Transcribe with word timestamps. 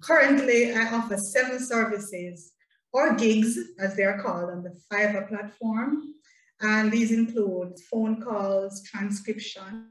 Currently, 0.00 0.74
I 0.74 0.94
offer 0.94 1.16
seven 1.16 1.60
services 1.60 2.52
or 2.92 3.14
gigs, 3.14 3.58
as 3.78 3.96
they 3.96 4.04
are 4.04 4.20
called 4.20 4.50
on 4.50 4.62
the 4.62 4.74
Fiverr 4.90 5.28
platform. 5.28 6.14
And 6.60 6.90
these 6.90 7.12
include 7.12 7.78
phone 7.90 8.20
calls, 8.20 8.82
transcription 8.82 9.88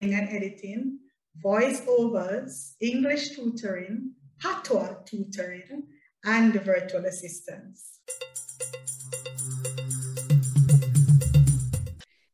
and 0.00 0.28
editing, 0.28 0.98
voiceovers, 1.44 2.74
English 2.80 3.30
tutoring, 3.36 4.12
patois 4.40 4.94
tutoring, 5.04 5.84
and 6.24 6.54
virtual 6.62 7.04
assistance. 7.04 8.00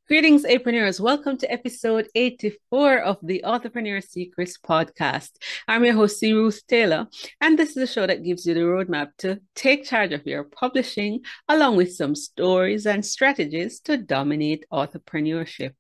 Greetings, 0.09 0.47
entrepreneurs. 0.47 1.03
Welcome 1.03 1.37
to 1.37 1.53
episode 1.53 2.09
84 2.15 3.01
of 3.01 3.19
the 3.23 3.43
Authorpreneur 3.45 4.03
Secrets 4.03 4.57
podcast. 4.57 5.33
I'm 5.69 5.85
your 5.85 5.93
host, 5.93 6.19
C. 6.19 6.33
Ruth 6.33 6.67
Taylor, 6.67 7.09
and 7.43 7.59
this 7.59 7.77
is 7.77 7.77
a 7.77 7.93
show 7.93 8.07
that 8.07 8.25
gives 8.25 8.47
you 8.47 8.55
the 8.55 8.61
roadmap 8.61 9.09
to 9.19 9.39
take 9.55 9.85
charge 9.85 10.13
of 10.13 10.27
your 10.27 10.45
publishing, 10.45 11.21
along 11.47 11.77
with 11.77 11.93
some 11.93 12.15
stories 12.15 12.87
and 12.87 13.05
strategies 13.05 13.81
to 13.81 13.99
dominate 13.99 14.65
entrepreneurship. 14.73 15.75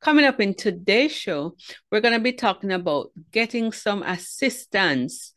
Coming 0.00 0.26
up 0.26 0.40
in 0.40 0.54
today's 0.54 1.10
show, 1.10 1.56
we're 1.90 2.00
going 2.00 2.14
to 2.14 2.20
be 2.20 2.34
talking 2.34 2.70
about 2.70 3.10
getting 3.32 3.72
some 3.72 4.04
assistance 4.04 5.34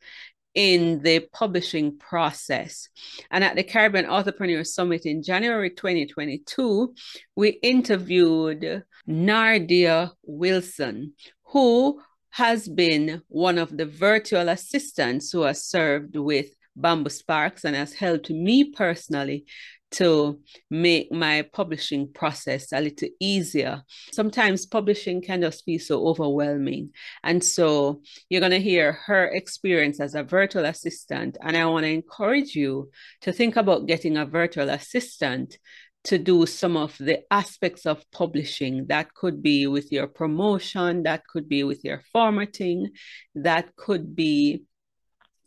in 0.55 1.01
the 1.01 1.19
publishing 1.33 1.97
process. 1.97 2.87
And 3.29 3.43
at 3.43 3.55
the 3.55 3.63
Caribbean 3.63 4.05
Authorpreneur 4.05 4.65
Summit 4.65 5.05
in 5.05 5.21
January 5.21 5.69
2022, 5.69 6.95
we 7.35 7.49
interviewed 7.49 8.83
Nardia 9.07 10.11
Wilson, 10.23 11.13
who 11.43 12.01
has 12.31 12.67
been 12.67 13.21
one 13.27 13.57
of 13.57 13.77
the 13.77 13.85
virtual 13.85 14.49
assistants 14.49 15.31
who 15.31 15.41
has 15.41 15.63
served 15.65 16.15
with 16.17 16.47
Bamboo 16.75 17.09
Sparks 17.09 17.63
and 17.63 17.75
has 17.75 17.93
helped 17.93 18.29
me 18.29 18.71
personally 18.71 19.45
to 19.91 20.39
make 20.69 21.11
my 21.11 21.43
publishing 21.53 22.11
process 22.11 22.71
a 22.71 22.81
little 22.81 23.07
easier. 23.19 23.83
Sometimes 24.11 24.65
publishing 24.65 25.21
can 25.21 25.41
just 25.41 25.65
be 25.65 25.77
so 25.77 26.07
overwhelming. 26.07 26.91
And 27.23 27.43
so 27.43 28.01
you're 28.29 28.41
going 28.41 28.51
to 28.51 28.59
hear 28.59 28.93
her 29.05 29.27
experience 29.27 29.99
as 29.99 30.15
a 30.15 30.23
virtual 30.23 30.65
assistant. 30.65 31.37
And 31.41 31.55
I 31.55 31.65
want 31.65 31.85
to 31.85 31.91
encourage 31.91 32.55
you 32.55 32.89
to 33.21 33.31
think 33.31 33.55
about 33.55 33.87
getting 33.87 34.17
a 34.17 34.25
virtual 34.25 34.69
assistant 34.69 35.57
to 36.05 36.19
do 36.19 36.45
some 36.45 36.77
of 36.77 36.95
the 36.99 37.21
aspects 37.31 37.85
of 37.85 38.03
publishing. 38.11 38.85
That 38.87 39.13
could 39.13 39.41
be 39.41 39.65
with 39.65 39.91
your 39.91 40.07
promotion, 40.07 41.03
that 41.03 41.25
could 41.25 41.49
be 41.49 41.63
with 41.63 41.83
your 41.83 42.01
formatting, 42.11 42.91
that 43.33 43.75
could 43.75 44.15
be 44.15 44.63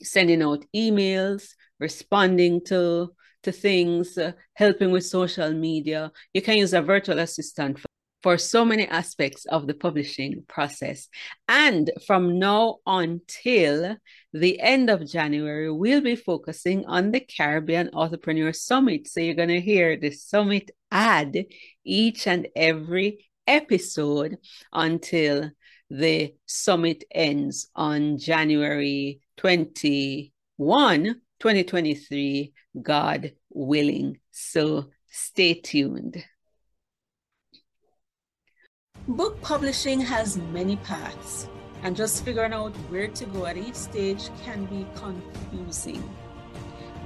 sending 0.03 0.43
out 0.43 0.65
emails, 0.75 1.51
responding 1.79 2.65
to 2.67 3.15
to 3.43 3.53
things, 3.53 4.19
uh, 4.19 4.33
helping 4.55 4.91
with 4.91 5.05
social 5.05 5.53
media. 5.53 6.13
You 6.35 6.43
can 6.43 6.59
use 6.59 6.73
a 6.73 6.83
virtual 6.83 7.19
assistant 7.19 7.79
for, 7.79 7.89
for 8.23 8.39
so 8.39 8.65
many 8.65 8.87
aspects 8.89 9.45
of 9.47 9.67
the 9.67 9.75
publishing 9.75 10.45
process. 10.49 11.09
And 11.49 11.91
from 12.07 12.39
now 12.39 12.79
until 12.87 13.97
the 14.33 14.61
end 14.61 14.91
of 14.91 15.07
January, 15.07 15.71
we'll 15.71 16.01
be 16.01 16.17
focusing 16.17 16.85
on 16.87 17.11
the 17.13 17.21
Caribbean 17.21 17.91
Authorpreneur 17.93 18.55
Summit. 18.55 19.09
So 19.09 19.21
you're 19.21 19.35
going 19.35 19.49
to 19.49 19.61
hear 19.61 19.97
the 19.97 20.11
summit 20.11 20.71
ad 20.91 21.47
each 21.85 22.27
and 22.27 22.49
every 22.57 23.29
episode 23.47 24.37
until 24.73 25.51
the 25.91 26.35
summit 26.47 27.05
ends 27.11 27.71
on 27.75 28.19
January 28.19 29.21
21 29.39 31.21
2023, 31.41 32.53
God 32.83 33.33
willing. 33.51 34.19
So 34.31 34.91
stay 35.11 35.55
tuned. 35.55 36.25
Book 39.07 39.41
publishing 39.41 40.01
has 40.01 40.37
many 40.37 40.77
paths, 40.77 41.49
and 41.83 41.97
just 41.97 42.25
figuring 42.25 42.53
out 42.53 42.75
where 42.91 43.09
to 43.09 43.25
go 43.27 43.47
at 43.47 43.57
each 43.57 43.75
stage 43.75 44.29
can 44.45 44.67
be 44.67 44.87
confusing. 44.97 46.03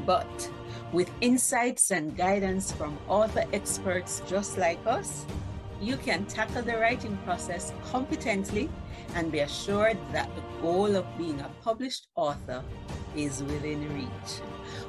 But 0.04 0.50
with 0.92 1.10
insights 1.20 1.90
and 1.90 2.16
guidance 2.16 2.72
from 2.72 2.98
author 3.08 3.44
experts 3.52 4.20
just 4.26 4.58
like 4.58 4.84
us, 4.86 5.24
you 5.80 5.96
can 5.96 6.24
tackle 6.26 6.62
the 6.62 6.76
writing 6.76 7.16
process 7.18 7.72
competently 7.90 8.68
and 9.14 9.30
be 9.30 9.40
assured 9.40 9.96
that 10.12 10.28
the 10.34 10.42
goal 10.60 10.96
of 10.96 11.06
being 11.18 11.40
a 11.40 11.50
published 11.62 12.08
author 12.16 12.62
is 13.16 13.42
within 13.42 13.92
reach. 13.94 14.40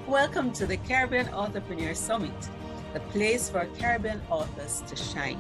Welcome 0.08 0.52
to 0.54 0.66
the 0.66 0.78
Caribbean 0.78 1.28
Authorpreneur 1.28 1.96
Summit, 1.96 2.50
the 2.94 3.00
place 3.12 3.50
for 3.50 3.68
Caribbean 3.78 4.22
authors 4.30 4.82
to 4.88 4.96
shine. 4.96 5.40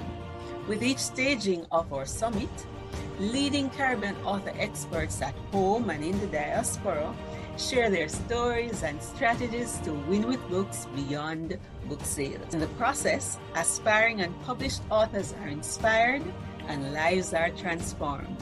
With 0.67 0.83
each 0.83 0.99
staging 0.99 1.65
of 1.71 1.91
our 1.93 2.05
summit, 2.05 2.49
leading 3.19 3.69
Caribbean 3.69 4.15
author 4.25 4.53
experts 4.57 5.21
at 5.21 5.35
home 5.51 5.89
and 5.89 6.03
in 6.03 6.19
the 6.19 6.27
diaspora 6.27 7.13
share 7.57 7.89
their 7.89 8.09
stories 8.09 8.83
and 8.83 9.01
strategies 9.01 9.77
to 9.79 9.93
win 10.09 10.27
with 10.27 10.41
books 10.49 10.87
beyond 10.95 11.57
book 11.87 12.03
sales. 12.03 12.53
In 12.53 12.59
the 12.59 12.67
process, 12.79 13.37
aspiring 13.55 14.21
and 14.21 14.33
published 14.41 14.81
authors 14.89 15.33
are 15.41 15.47
inspired 15.47 16.23
and 16.67 16.93
lives 16.93 17.33
are 17.33 17.49
transformed. 17.51 18.37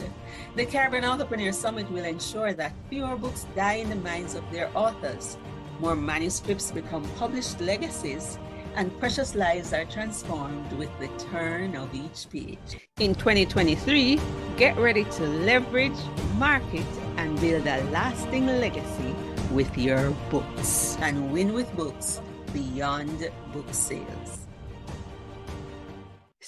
The 0.55 0.65
Caribbean 0.65 1.03
Authorpreneur 1.03 1.53
Summit 1.53 1.89
will 1.91 2.05
ensure 2.05 2.53
that 2.53 2.73
fewer 2.89 3.15
books 3.15 3.45
die 3.55 3.75
in 3.75 3.89
the 3.89 3.95
minds 3.95 4.35
of 4.35 4.43
their 4.51 4.69
authors, 4.75 5.37
more 5.79 5.95
manuscripts 5.95 6.71
become 6.71 7.03
published 7.17 7.59
legacies, 7.59 8.37
and 8.75 8.97
precious 8.99 9.35
lives 9.35 9.73
are 9.73 9.85
transformed 9.85 10.71
with 10.73 10.89
the 10.99 11.07
turn 11.31 11.75
of 11.75 11.93
each 11.93 12.29
page. 12.29 12.87
In 12.99 13.15
2023, 13.15 14.19
get 14.57 14.77
ready 14.77 15.03
to 15.05 15.23
leverage, 15.23 15.97
market, 16.38 16.85
and 17.17 17.39
build 17.41 17.65
a 17.67 17.83
lasting 17.91 18.47
legacy 18.47 19.15
with 19.51 19.77
your 19.77 20.11
books 20.29 20.97
and 21.01 21.31
win 21.31 21.53
with 21.53 21.73
books 21.75 22.21
beyond 22.53 23.29
book 23.51 23.67
sales. 23.71 24.41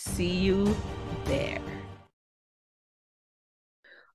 See 0.05 0.29
you 0.29 0.75
there. 1.25 1.61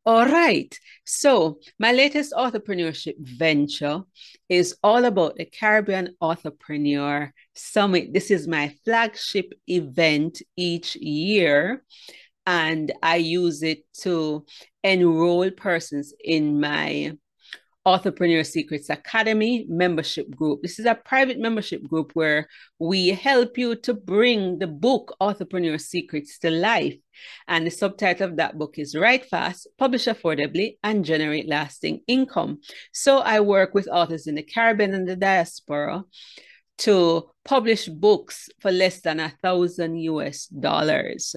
All 0.05 0.27
right. 0.27 0.79
So, 1.05 1.61
my 1.79 1.93
latest 1.93 2.33
entrepreneurship 2.35 3.15
venture 3.19 4.03
is 4.49 4.77
all 4.83 5.07
about 5.07 5.37
the 5.37 5.47
Caribbean 5.47 6.15
Authorpreneur 6.23 7.33
Summit. 7.55 8.13
This 8.13 8.31
is 8.31 8.47
my 8.47 8.75
flagship 8.85 9.55
event 9.67 10.43
each 10.57 10.95
year, 10.97 11.85
and 12.47 12.93
I 13.03 13.17
use 13.17 13.63
it 13.63 13.85
to 14.03 14.45
enroll 14.85 15.51
persons 15.51 16.13
in 16.23 16.61
my 16.61 17.17
Authorpreneur 17.87 18.45
Secrets 18.45 18.91
Academy 18.91 19.67
membership 19.69 20.29
group. 20.35 20.63
This 20.63 20.79
is 20.79 20.87
a 20.87 20.95
private 20.95 21.39
membership 21.39 21.83
group 21.89 22.11
where 22.15 22.49
we 22.79 23.09
help 23.09 23.57
you 23.57 23.77
to 23.77 23.95
bring 23.95 24.59
the 24.59 24.67
book 24.67 25.17
Authorpreneur 25.21 25.81
Secrets 25.81 26.39
to 26.41 26.51
life. 26.51 26.97
And 27.47 27.67
the 27.67 27.71
subtitle 27.71 28.29
of 28.29 28.37
that 28.37 28.59
book 28.59 28.79
is 28.79 28.95
Write 28.95 29.25
Fast, 29.27 29.69
Publish 29.79 30.07
Affordably, 30.07 30.77
and 30.83 31.05
Generate 31.05 31.49
Lasting 31.49 32.01
Income. 32.07 32.61
So 32.93 33.19
I 33.19 33.41
work 33.41 33.75
with 33.75 33.89
authors 33.89 34.27
in 34.27 34.35
the 34.35 34.43
Caribbean 34.43 34.95
and 34.95 35.09
the 35.09 35.17
diaspora 35.17 36.05
to 36.79 37.29
publish 37.45 37.89
books 37.89 38.49
for 38.61 38.71
less 38.71 39.01
than 39.01 39.21
a 39.21 39.33
thousand 39.43 39.97
US 39.99 40.47
dollars. 40.47 41.35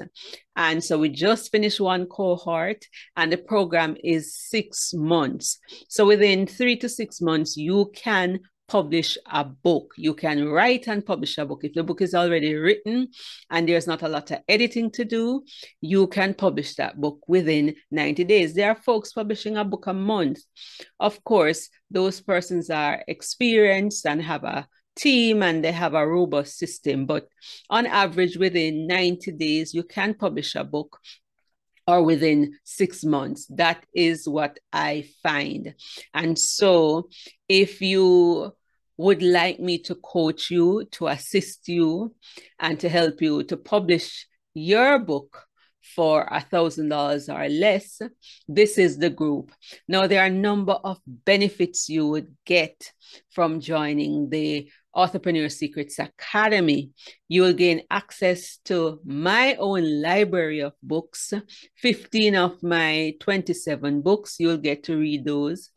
And 0.56 0.84
so 0.84 1.00
we 1.00 1.10
just 1.10 1.52
finished 1.52 1.80
one 1.80 2.06
cohort, 2.06 2.86
and 3.16 3.32
the 3.32 3.38
program 3.38 3.96
is 4.04 4.36
six 4.36 4.94
months. 4.94 5.60
So 5.88 6.06
within 6.06 6.46
three 6.46 6.78
to 6.78 6.90
six 6.90 7.22
months, 7.22 7.58
you 7.58 7.92
can 7.96 8.42
publish 8.72 9.18
a 9.30 9.44
book. 9.44 9.94
You 9.98 10.14
can 10.14 10.48
write 10.48 10.88
and 10.88 11.06
publish 11.06 11.38
a 11.38 11.46
book. 11.46 11.66
If 11.66 11.74
the 11.74 11.84
book 11.84 12.02
is 12.02 12.16
already 12.16 12.56
written 12.56 13.10
and 13.50 13.68
there's 13.68 13.86
not 13.86 14.02
a 14.02 14.08
lot 14.08 14.32
of 14.32 14.40
editing 14.48 14.90
to 14.92 15.04
do, 15.04 15.44
you 15.82 16.08
can 16.08 16.34
publish 16.34 16.76
that 16.76 16.96
book 16.96 17.20
within 17.28 17.76
90 17.92 18.24
days. 18.24 18.54
There 18.54 18.70
are 18.70 18.76
folks 18.76 19.12
publishing 19.12 19.58
a 19.58 19.66
book 19.66 19.88
a 19.88 19.94
month. 19.94 20.40
Of 21.02 21.22
course, 21.26 21.68
those 21.90 22.22
persons 22.22 22.70
are 22.70 23.04
experienced 23.10 24.06
and 24.06 24.22
have 24.22 24.46
a 24.46 24.66
team 24.96 25.44
and 25.44 25.64
they 25.64 25.72
have 25.72 25.94
a 25.94 26.08
robust 26.08 26.58
system. 26.58 27.06
But 27.06 27.28
on 27.70 27.86
average, 27.86 28.38
within 28.38 28.88
90 28.88 29.32
days, 29.34 29.74
you 29.74 29.84
can 29.84 30.14
publish 30.14 30.56
a 30.56 30.64
book 30.64 31.00
or 31.88 32.04
within 32.04 32.58
six 32.64 33.04
months. 33.04 33.48
That 33.48 33.86
is 33.94 34.28
what 34.28 34.60
I 34.72 35.10
find. 35.24 35.76
And 36.14 36.38
so 36.38 37.10
if 37.48 37.82
you 37.82 38.54
would 38.98 39.24
like 39.24 39.60
me 39.60 39.80
to 39.80 39.96
coach 39.96 40.52
you, 40.52 40.86
to 40.92 41.08
assist 41.08 41.68
you, 41.68 42.14
and 42.60 42.80
to 42.80 42.90
help 42.90 43.22
you 43.22 43.44
to 43.44 43.58
publish 43.58 44.28
your 44.54 45.00
book, 45.00 45.48
for 45.96 46.28
a 46.32 46.40
thousand 46.42 46.90
dollars 46.90 47.30
or 47.30 47.48
less, 47.50 48.02
this 48.48 48.78
is 48.78 48.98
the 48.98 49.10
group. 49.10 49.52
Now 49.88 50.08
there 50.08 50.22
are 50.22 50.28
a 50.28 50.30
number 50.30 50.74
of 50.74 51.00
benefits 51.06 51.90
you 51.90 52.08
would 52.08 52.36
get 52.46 52.92
from 53.32 53.60
joining 53.60 54.30
the 54.30 54.70
Authorpreneur 54.96 55.52
Secrets 55.52 56.00
Academy. 56.00 56.92
You 57.28 57.44
will 57.44 57.54
gain 57.54 57.84
access 57.90 58.58
to 58.66 59.00
my 59.06 59.56
own 59.56 60.02
library 60.02 60.60
of 60.60 60.74
books, 60.84 61.34
15 61.78 62.36
of 62.36 62.62
my 62.64 63.14
27 63.20 64.02
books. 64.02 64.36
You'll 64.40 64.58
get 64.58 64.84
to 64.84 64.98
read 64.98 65.26
those. 65.26 65.70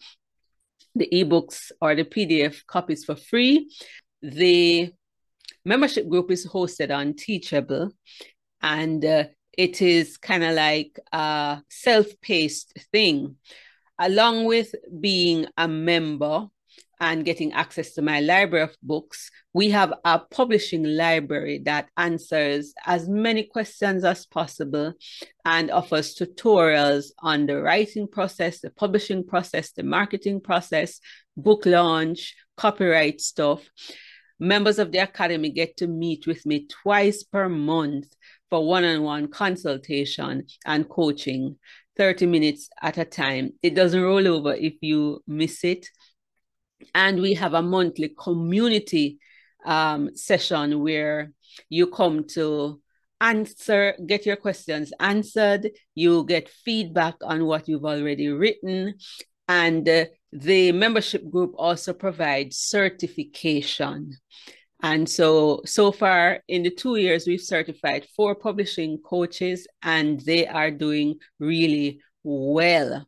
The 0.95 1.09
ebooks 1.13 1.73
or 1.81 1.95
the 1.95 2.05
PDF 2.05 2.67
copies 2.67 3.05
for 3.05 3.17
free. 3.17 3.71
The 4.23 4.93
membership 5.65 6.09
group 6.09 6.31
is 6.31 6.47
hosted 6.47 6.95
on 6.95 7.15
Teachable, 7.15 7.93
and 8.63 9.05
uh, 9.05 9.25
it 9.57 9.83
is 9.83 10.17
kind 10.17 10.45
of 10.45 10.55
like 10.55 10.99
a 11.13 11.63
self 11.69 12.07
paced 12.21 12.79
thing. 12.93 13.37
Along 13.99 14.45
with 14.45 14.75
being 15.01 15.47
a 15.57 15.69
member 15.69 16.49
and 17.05 17.27
getting 17.27 17.53
access 17.53 17.93
to 17.93 18.01
my 18.01 18.21
library 18.21 18.65
of 18.65 18.75
books, 18.83 19.31
we 19.53 19.69
have 19.69 19.93
a 20.07 20.19
publishing 20.19 20.85
library 20.85 21.61
that 21.67 21.91
answers 21.99 22.73
as 22.87 23.07
many 23.11 23.43
questions 23.43 24.05
as 24.05 24.25
possible 24.25 24.95
and 25.45 25.71
offers 25.71 26.15
tutorials 26.15 27.09
on 27.19 27.45
the 27.45 27.61
writing 27.61 28.09
process, 28.09 28.61
the 28.61 28.71
publishing 28.71 29.23
process, 29.23 29.73
the 29.73 29.83
marketing 29.83 30.41
process, 30.41 30.99
book 31.37 31.67
launch, 31.67 32.35
copyright 32.57 33.21
stuff. 33.21 33.61
Members 34.41 34.79
of 34.79 34.91
the 34.91 34.99
Academy 34.99 35.51
get 35.51 35.77
to 35.77 35.87
meet 35.87 36.27
with 36.27 36.47
me 36.47 36.67
twice 36.83 37.23
per 37.23 37.51
month 37.51 38.07
for 38.49 38.67
one 38.67 38.85
on 38.85 39.03
one 39.03 39.29
consultation 39.29 40.47
and 40.65 40.89
coaching, 40.89 41.59
30 41.99 42.27
minutes 42.27 42.71
at 42.81 42.97
a 42.97 43.05
time. 43.05 43.53
It 43.63 43.75
doesn't 43.75 44.03
roll 44.03 44.27
over 44.27 44.55
if 44.55 44.75
you 44.81 45.23
miss 45.27 45.65
it. 45.65 45.87
And 46.95 47.21
we 47.21 47.35
have 47.35 47.55
a 47.55 47.63
monthly 47.63 48.15
community 48.19 49.19
um, 49.65 50.15
session 50.15 50.81
where 50.81 51.33
you 51.69 51.87
come 51.87 52.25
to 52.35 52.81
answer, 53.21 53.95
get 54.07 54.27
your 54.27 54.37
questions 54.37 54.93
answered, 55.01 55.71
you 55.95 56.25
get 56.27 56.49
feedback 56.49 57.15
on 57.23 57.47
what 57.47 57.69
you've 57.69 57.85
already 57.85 58.29
written, 58.29 58.95
and 59.49 59.89
uh, 59.89 60.05
the 60.33 60.73
membership 60.73 61.31
group 61.31 61.55
also 61.57 61.93
provides 61.93 62.59
certification. 62.59 64.13
And 64.83 65.09
so, 65.09 65.63
so 65.65 65.93
far 65.93 66.41
in 66.49 66.63
the 66.63 66.71
two 66.71 66.97
years, 66.97 67.27
we've 67.27 67.41
certified 67.41 68.07
four 68.15 68.35
publishing 68.35 68.99
coaches, 68.99 69.67
and 69.83 70.21
they 70.21 70.47
are 70.47 70.71
doing 70.71 71.15
really 71.39 72.01
well. 72.23 73.07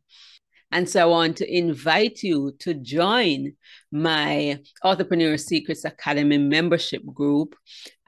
And 0.71 0.89
so 0.89 1.01
I 1.01 1.05
want 1.05 1.37
to 1.37 1.57
invite 1.57 2.23
you 2.23 2.53
to 2.59 2.73
join 2.73 3.53
my 3.91 4.59
Authorpreneur 4.83 5.39
Secrets 5.39 5.85
Academy 5.85 6.37
membership 6.37 7.03
group 7.13 7.55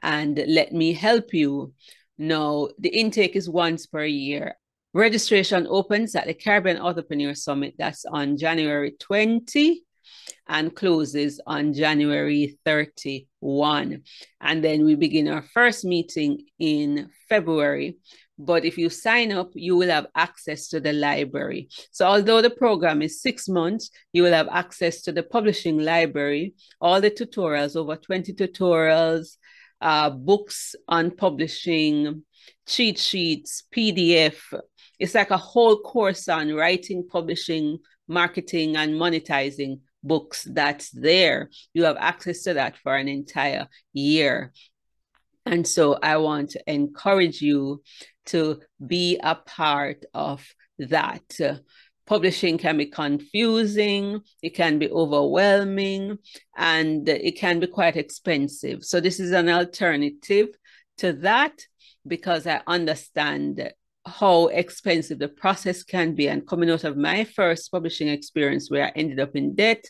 and 0.01 0.43
let 0.47 0.73
me 0.73 0.93
help 0.93 1.33
you. 1.33 1.73
Now, 2.17 2.67
the 2.77 2.89
intake 2.89 3.35
is 3.35 3.49
once 3.49 3.85
per 3.85 4.03
year. 4.03 4.55
Registration 4.93 5.67
opens 5.69 6.15
at 6.15 6.25
the 6.25 6.33
Caribbean 6.33 6.77
Authorpreneur 6.77 7.37
Summit. 7.37 7.75
That's 7.77 8.05
on 8.05 8.37
January 8.37 8.95
20 8.99 9.83
and 10.47 10.75
closes 10.75 11.39
on 11.45 11.73
January 11.73 12.57
31. 12.65 14.01
And 14.41 14.63
then 14.63 14.83
we 14.83 14.95
begin 14.95 15.27
our 15.27 15.43
first 15.43 15.85
meeting 15.85 16.45
in 16.57 17.09
February. 17.29 17.97
But 18.41 18.63
if 18.63 18.77
you 18.77 18.89
sign 18.89 19.33
up, 19.33 19.51
you 19.53 19.75
will 19.75 19.89
have 19.89 20.07
access 20.15 20.69
to 20.69 20.79
the 20.79 20.93
library. 20.93 21.67
So, 21.91 22.07
although 22.07 22.41
the 22.41 22.49
program 22.49 23.01
is 23.01 23.21
six 23.21 23.49
months, 23.49 23.91
you 24.13 24.23
will 24.23 24.31
have 24.31 24.47
access 24.49 25.01
to 25.01 25.11
the 25.11 25.23
publishing 25.23 25.79
library, 25.79 26.53
all 26.79 27.01
the 27.01 27.11
tutorials, 27.11 27.75
over 27.75 27.97
20 27.97 28.33
tutorials, 28.33 29.35
uh, 29.81 30.09
books 30.09 30.73
on 30.87 31.11
publishing, 31.11 32.23
cheat 32.65 32.97
sheets, 32.97 33.63
PDF. 33.75 34.37
It's 34.97 35.15
like 35.15 35.31
a 35.31 35.37
whole 35.37 35.79
course 35.79 36.29
on 36.29 36.53
writing, 36.53 37.05
publishing, 37.11 37.79
marketing, 38.07 38.77
and 38.77 38.93
monetizing 38.93 39.81
books 40.01 40.47
that's 40.49 40.91
there. 40.91 41.49
You 41.73 41.83
have 41.83 41.97
access 41.97 42.43
to 42.43 42.53
that 42.53 42.77
for 42.77 42.95
an 42.95 43.09
entire 43.09 43.67
year. 43.91 44.53
And 45.45 45.67
so 45.67 45.97
I 46.01 46.17
want 46.17 46.51
to 46.51 46.71
encourage 46.71 47.41
you 47.41 47.81
to 48.29 48.61
be 48.85 49.19
a 49.21 49.35
part 49.35 50.05
of 50.13 50.45
that. 50.79 51.23
publishing 52.05 52.57
can 52.57 52.75
be 52.75 52.87
confusing, 52.87 54.19
it 54.41 54.55
can 54.55 54.79
be 54.79 54.89
overwhelming, 54.89 56.17
and 56.57 57.07
it 57.07 57.37
can 57.37 57.59
be 57.59 57.67
quite 57.67 57.95
expensive. 57.95 58.83
So, 58.83 58.99
this 58.99 59.19
is 59.19 59.31
an 59.31 59.47
alternative 59.47 60.47
to 60.97 61.13
that 61.13 61.55
because 62.07 62.47
I 62.47 62.61
understand 62.65 63.71
how 64.05 64.47
expensive 64.47 65.19
the 65.19 65.27
process 65.27 65.83
can 65.83 66.15
be. 66.15 66.27
And 66.27 66.47
coming 66.47 66.69
out 66.69 66.83
of 66.83 66.97
my 66.97 67.23
first 67.23 67.71
publishing 67.71 68.07
experience 68.07 68.69
where 68.69 68.87
I 68.87 68.91
ended 68.95 69.19
up 69.19 69.35
in 69.35 69.55
debt, 69.55 69.85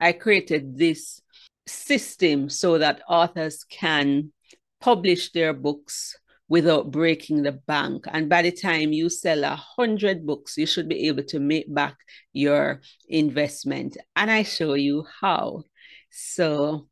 I 0.00 0.12
created 0.12 0.76
this 0.76 1.20
system 1.66 2.48
so 2.48 2.78
that 2.78 3.02
authors 3.08 3.64
can 3.64 4.32
publish 4.80 5.30
their 5.32 5.52
books 5.52 6.18
without 6.50 6.90
breaking 6.90 7.44
the 7.44 7.52
bank. 7.52 8.04
And 8.12 8.28
by 8.28 8.42
the 8.42 8.50
time 8.50 8.92
you 8.92 9.08
sell 9.08 9.44
a 9.44 9.54
hundred 9.54 10.26
books, 10.26 10.58
you 10.58 10.66
should 10.66 10.88
be 10.88 11.06
able 11.06 11.22
to 11.22 11.38
make 11.38 11.72
back 11.72 11.96
your 12.32 12.82
investment. 13.08 13.96
And 14.16 14.30
I 14.30 14.42
show 14.42 14.74
you 14.74 15.06
how. 15.20 15.62
So 16.10 16.88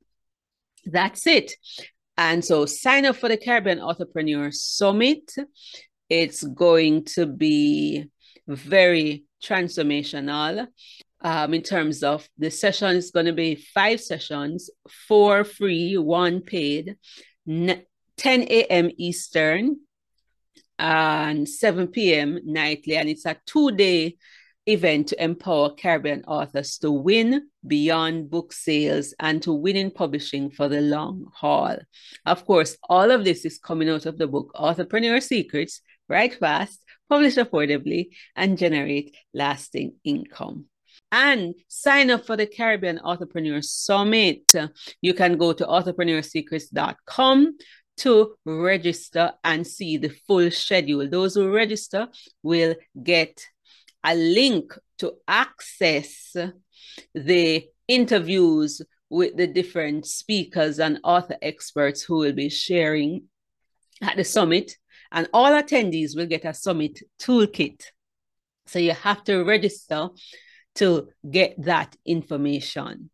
that's 0.87 1.27
it. 1.27 1.53
And 2.17 2.45
so 2.45 2.67
sign 2.67 3.05
up 3.05 3.17
for 3.17 3.29
the 3.29 3.37
Caribbean 3.37 3.81
Authorpreneur 3.81 4.55
Summit. 4.55 5.35
It's 6.09 6.45
going 6.45 7.05
to 7.17 7.27
be 7.27 8.07
very 8.47 9.25
transformational. 9.43 10.69
Um, 11.21 11.53
in 11.53 11.63
terms 11.63 12.05
of 12.05 12.29
the 12.39 12.49
session 12.49 12.95
is 12.95 13.11
going 13.11 13.27
to 13.27 13.33
be 13.33 13.57
five 13.57 14.01
sessions, 14.01 14.71
four 15.09 15.43
free, 15.43 15.99
one 15.99 16.43
paid, 16.43 16.97
10 18.19 18.43
a.m. 18.43 18.91
Eastern 18.99 19.79
and 20.79 21.49
7 21.49 21.89
p.m. 21.89 22.39
nightly. 22.45 22.97
And 22.97 23.09
it's 23.09 23.27
a 23.27 23.37
two 23.47 23.73
day 23.73 24.17
event 24.67 25.09
to 25.09 25.23
empower 25.23 25.71
Caribbean 25.75 26.23
authors 26.27 26.77
to 26.79 26.91
win 26.91 27.49
beyond 27.67 28.31
book 28.31 28.53
sales 28.53 29.15
and 29.19 29.43
to 29.43 29.53
win 29.53 29.77
in 29.77 29.91
publishing 29.91 30.51
for 30.51 30.69
the 30.69 30.83
long 30.83 31.27
haul. 31.35 31.77
Of 32.27 32.45
course, 32.45 32.77
all 32.89 33.11
of 33.11 33.25
this 33.25 33.47
is 33.47 33.59
coming 33.59 33.89
out 33.89 34.05
of 34.05 34.19
the 34.19 34.27
book 34.27 34.53
Authorpreneur 34.55 35.23
Secrets 35.23 35.81
write 36.09 36.35
fast, 36.35 36.85
publish 37.09 37.37
affordably, 37.37 38.09
and 38.37 38.59
generate 38.59 39.17
lasting 39.33 39.95
income. 40.05 40.67
And 41.11 41.55
sign 41.69 42.11
up 42.11 42.27
for 42.27 42.37
the 42.37 42.47
Caribbean 42.47 42.99
Authorpreneur 42.99 43.65
Summit. 43.65 44.53
You 45.01 45.15
can 45.15 45.39
go 45.39 45.55
to 45.55 45.65
authorpreneursecrets.com 45.65 47.57
to 47.99 48.35
register 48.45 49.33
and 49.45 49.67
see 49.67 49.97
the 49.97 50.09
full 50.27 50.51
schedule. 50.51 51.09
Those 51.09 51.35
who 51.35 51.53
register 51.53 52.09
will 52.43 52.75
get 53.03 53.45
a 54.05 54.15
link 54.15 54.73
to 54.99 55.15
access 55.27 56.37
the 57.15 57.69
interviews 57.87 58.83
with 59.11 59.37
the 59.37 59.47
different 59.47 60.07
speakers 60.07 60.79
and 60.79 61.01
author 61.03 61.37
experts 61.41 62.03
who 62.03 62.19
will 62.19 62.33
be 62.33 62.49
sharing 62.49 63.25
at 64.03 64.17
the 64.17 64.25
summit 64.25 64.77
and 65.11 65.29
all 65.33 65.51
attendees 65.51 66.17
will 66.17 66.27
get 66.27 66.45
a 66.45 66.55
summit 66.55 67.01
toolkit. 67.21 67.83
So 68.67 68.79
you 68.79 68.93
have 68.93 69.25
to 69.25 69.45
register 69.45 70.09
to 70.77 71.09
get 71.29 71.55
that 71.65 71.97
information. 72.05 73.11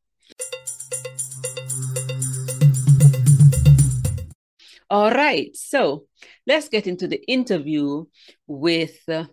All 4.95 5.11
right, 5.11 5.57
so 5.57 6.05
let's 6.47 6.69
get 6.69 6.87
into 6.87 7.09
the 7.09 7.21
interview 7.29 8.05
with 8.47 8.97
uh, 9.09 9.25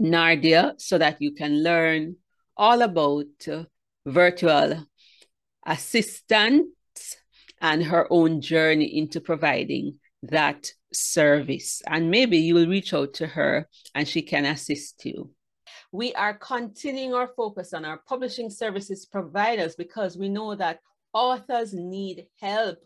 Nardia 0.00 0.80
so 0.80 0.98
that 0.98 1.20
you 1.20 1.34
can 1.34 1.64
learn 1.64 2.14
all 2.56 2.82
about 2.82 3.26
uh, 3.50 3.64
virtual 4.06 4.86
assistants 5.66 7.16
and 7.60 7.82
her 7.82 8.06
own 8.08 8.40
journey 8.40 8.98
into 8.98 9.20
providing 9.20 9.98
that 10.22 10.70
service. 10.92 11.82
And 11.88 12.08
maybe 12.08 12.38
you 12.38 12.54
will 12.54 12.68
reach 12.68 12.94
out 12.94 13.14
to 13.14 13.26
her 13.26 13.68
and 13.96 14.06
she 14.06 14.22
can 14.22 14.44
assist 14.44 15.04
you. 15.04 15.32
We 15.90 16.14
are 16.14 16.34
continuing 16.34 17.14
our 17.14 17.32
focus 17.36 17.74
on 17.74 17.84
our 17.84 17.98
publishing 18.06 18.48
services 18.48 19.06
providers 19.06 19.74
because 19.74 20.16
we 20.16 20.28
know 20.28 20.54
that 20.54 20.78
authors 21.12 21.72
need 21.72 22.26
help. 22.40 22.78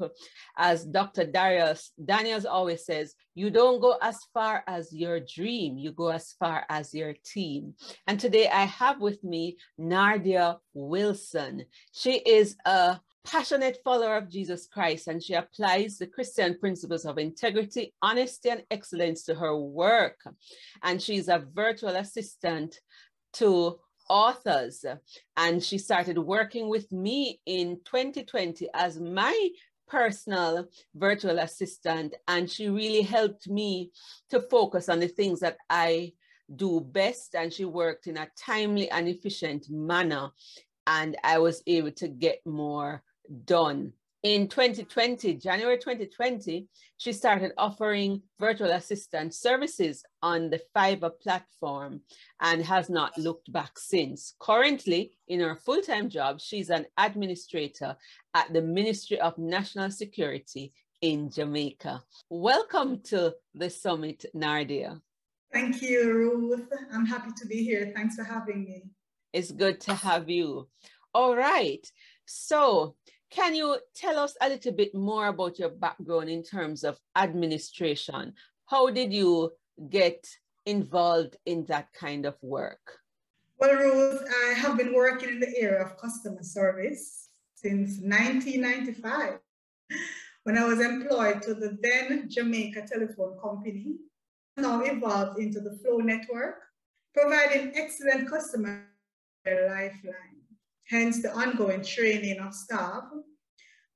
As 0.56 0.84
Dr. 0.84 1.24
Dharius 1.24 1.90
Daniels 2.04 2.44
always 2.44 2.84
says, 2.84 3.14
you 3.34 3.50
don't 3.50 3.80
go 3.80 3.98
as 4.02 4.18
far 4.32 4.64
as 4.66 4.92
your 4.92 5.20
dream, 5.20 5.76
you 5.78 5.92
go 5.92 6.08
as 6.08 6.34
far 6.38 6.64
as 6.68 6.94
your 6.94 7.14
team. 7.24 7.74
And 8.06 8.18
today 8.18 8.48
I 8.48 8.64
have 8.64 9.00
with 9.00 9.22
me 9.22 9.58
Nardia 9.78 10.58
Wilson. 10.74 11.64
She 11.92 12.14
is 12.14 12.56
a 12.64 13.00
passionate 13.26 13.78
follower 13.84 14.16
of 14.16 14.30
Jesus 14.30 14.68
Christ 14.72 15.08
and 15.08 15.22
she 15.22 15.34
applies 15.34 15.98
the 15.98 16.06
Christian 16.06 16.58
principles 16.58 17.04
of 17.04 17.18
integrity, 17.18 17.92
honesty, 18.00 18.50
and 18.50 18.62
excellence 18.70 19.24
to 19.24 19.34
her 19.34 19.56
work. 19.56 20.20
And 20.82 21.02
she's 21.02 21.28
a 21.28 21.44
virtual 21.52 21.96
assistant 21.96 22.78
to 23.34 23.78
authors. 24.08 24.84
And 25.36 25.62
she 25.62 25.78
started 25.78 26.18
working 26.18 26.68
with 26.68 26.90
me 26.92 27.40
in 27.46 27.80
2020 27.84 28.68
as 28.74 28.98
my 29.00 29.48
personal 29.88 30.68
virtual 30.94 31.38
assistant. 31.38 32.14
And 32.28 32.50
she 32.50 32.68
really 32.68 33.02
helped 33.02 33.48
me 33.48 33.92
to 34.30 34.40
focus 34.40 34.88
on 34.88 35.00
the 35.00 35.08
things 35.08 35.40
that 35.40 35.56
I 35.70 36.12
do 36.54 36.80
best. 36.80 37.34
And 37.34 37.52
she 37.52 37.64
worked 37.64 38.06
in 38.06 38.16
a 38.16 38.28
timely 38.38 38.90
and 38.90 39.08
efficient 39.08 39.68
manner. 39.70 40.30
And 40.86 41.16
I 41.24 41.38
was 41.38 41.62
able 41.66 41.92
to 41.92 42.08
get 42.08 42.40
more 42.46 43.02
done 43.44 43.92
in 44.26 44.48
2020, 44.48 45.34
January 45.34 45.78
2020, 45.78 46.66
she 46.96 47.12
started 47.12 47.52
offering 47.56 48.20
virtual 48.40 48.72
assistant 48.72 49.32
services 49.32 50.02
on 50.20 50.50
the 50.50 50.60
Fiverr 50.74 51.12
platform 51.22 52.00
and 52.40 52.64
has 52.64 52.90
not 52.90 53.16
looked 53.16 53.52
back 53.52 53.78
since. 53.78 54.34
Currently, 54.40 55.12
in 55.28 55.38
her 55.38 55.54
full 55.54 55.80
time 55.80 56.10
job, 56.10 56.40
she's 56.40 56.70
an 56.70 56.86
administrator 56.98 57.94
at 58.34 58.52
the 58.52 58.62
Ministry 58.62 59.20
of 59.20 59.38
National 59.38 59.92
Security 59.92 60.72
in 61.02 61.30
Jamaica. 61.30 62.02
Welcome 62.28 63.02
to 63.04 63.32
the 63.54 63.70
summit, 63.70 64.24
Nardia. 64.34 65.00
Thank 65.52 65.80
you, 65.82 66.12
Ruth. 66.12 66.68
I'm 66.92 67.06
happy 67.06 67.30
to 67.36 67.46
be 67.46 67.62
here. 67.62 67.92
Thanks 67.94 68.16
for 68.16 68.24
having 68.24 68.64
me. 68.64 68.90
It's 69.32 69.52
good 69.52 69.80
to 69.82 69.94
have 69.94 70.28
you. 70.28 70.68
All 71.14 71.36
right. 71.36 71.88
So, 72.26 72.96
can 73.36 73.54
you 73.54 73.76
tell 73.94 74.18
us 74.18 74.34
a 74.40 74.48
little 74.48 74.72
bit 74.72 74.94
more 74.94 75.26
about 75.26 75.58
your 75.58 75.68
background 75.68 76.30
in 76.30 76.42
terms 76.42 76.84
of 76.84 76.98
administration? 77.14 78.32
How 78.64 78.88
did 78.90 79.12
you 79.12 79.52
get 79.90 80.26
involved 80.64 81.36
in 81.44 81.66
that 81.66 81.92
kind 81.92 82.24
of 82.24 82.34
work? 82.40 82.98
Well, 83.58 83.74
Ruth, 83.74 84.22
I 84.46 84.54
have 84.54 84.78
been 84.78 84.94
working 84.94 85.28
in 85.28 85.40
the 85.40 85.54
area 85.58 85.84
of 85.84 85.98
customer 85.98 86.42
service 86.42 87.28
since 87.54 87.98
1995 88.00 89.38
when 90.44 90.56
I 90.56 90.64
was 90.64 90.80
employed 90.80 91.42
to 91.42 91.54
the 91.54 91.76
then 91.82 92.28
Jamaica 92.30 92.86
Telephone 92.90 93.38
Company, 93.38 93.96
now 94.56 94.80
evolved 94.80 95.38
into 95.38 95.60
the 95.60 95.76
Flow 95.78 95.98
Network, 95.98 96.56
providing 97.14 97.72
excellent 97.74 98.30
customer 98.30 98.86
lifeline 99.44 100.35
hence 100.88 101.22
the 101.22 101.32
ongoing 101.32 101.82
training 101.82 102.38
of 102.38 102.54
staff, 102.54 103.04